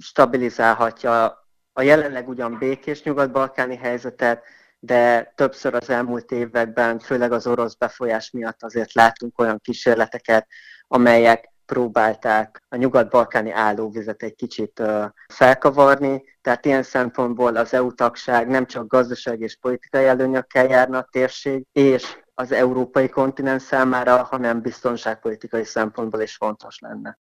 stabilizálhatja 0.00 1.44
a 1.72 1.82
jelenleg 1.82 2.28
ugyan 2.28 2.58
békés 2.58 3.02
nyugat-balkáni 3.02 3.76
helyzetet, 3.76 4.42
de 4.78 5.32
többször 5.36 5.74
az 5.74 5.90
elmúlt 5.90 6.30
években, 6.30 6.98
főleg 6.98 7.32
az 7.32 7.46
orosz 7.46 7.74
befolyás 7.74 8.30
miatt 8.30 8.62
azért 8.62 8.92
látunk 8.92 9.38
olyan 9.38 9.60
kísérleteket, 9.62 10.46
amelyek 10.86 11.52
próbálták 11.66 12.62
a 12.68 12.76
nyugat-balkáni 12.76 13.50
állóvizet 13.50 14.22
egy 14.22 14.34
kicsit 14.34 14.82
felkavarni, 15.28 16.22
tehát 16.40 16.64
ilyen 16.64 16.82
szempontból 16.82 17.56
az 17.56 17.74
EU 17.74 17.92
tagság 17.94 18.48
nem 18.48 18.66
csak 18.66 18.86
gazdaság 18.86 19.40
és 19.40 19.56
politikai 19.56 20.06
előnyökkel 20.06 20.66
járna 20.66 20.98
a 20.98 21.08
térség, 21.10 21.66
és 21.72 22.22
az 22.34 22.52
európai 22.52 23.08
kontinens 23.08 23.62
számára, 23.62 24.22
hanem 24.22 24.60
biztonságpolitikai 24.60 25.64
szempontból 25.64 26.20
is 26.20 26.36
fontos 26.36 26.78
lenne. 26.78 27.18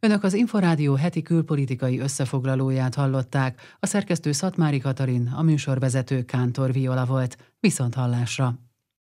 Önök 0.00 0.22
az 0.22 0.34
Inforádió 0.34 0.94
heti 0.94 1.22
külpolitikai 1.22 2.00
összefoglalóját 2.00 2.94
hallották, 2.94 3.76
a 3.80 3.86
szerkesztő 3.86 4.32
Szatmári 4.32 4.78
Katalin, 4.78 5.32
a 5.36 5.42
műsorvezető 5.42 6.22
Kántor 6.22 6.72
Viola 6.72 7.04
volt. 7.04 7.36
Viszont 7.60 7.94
hallásra! 7.94 8.54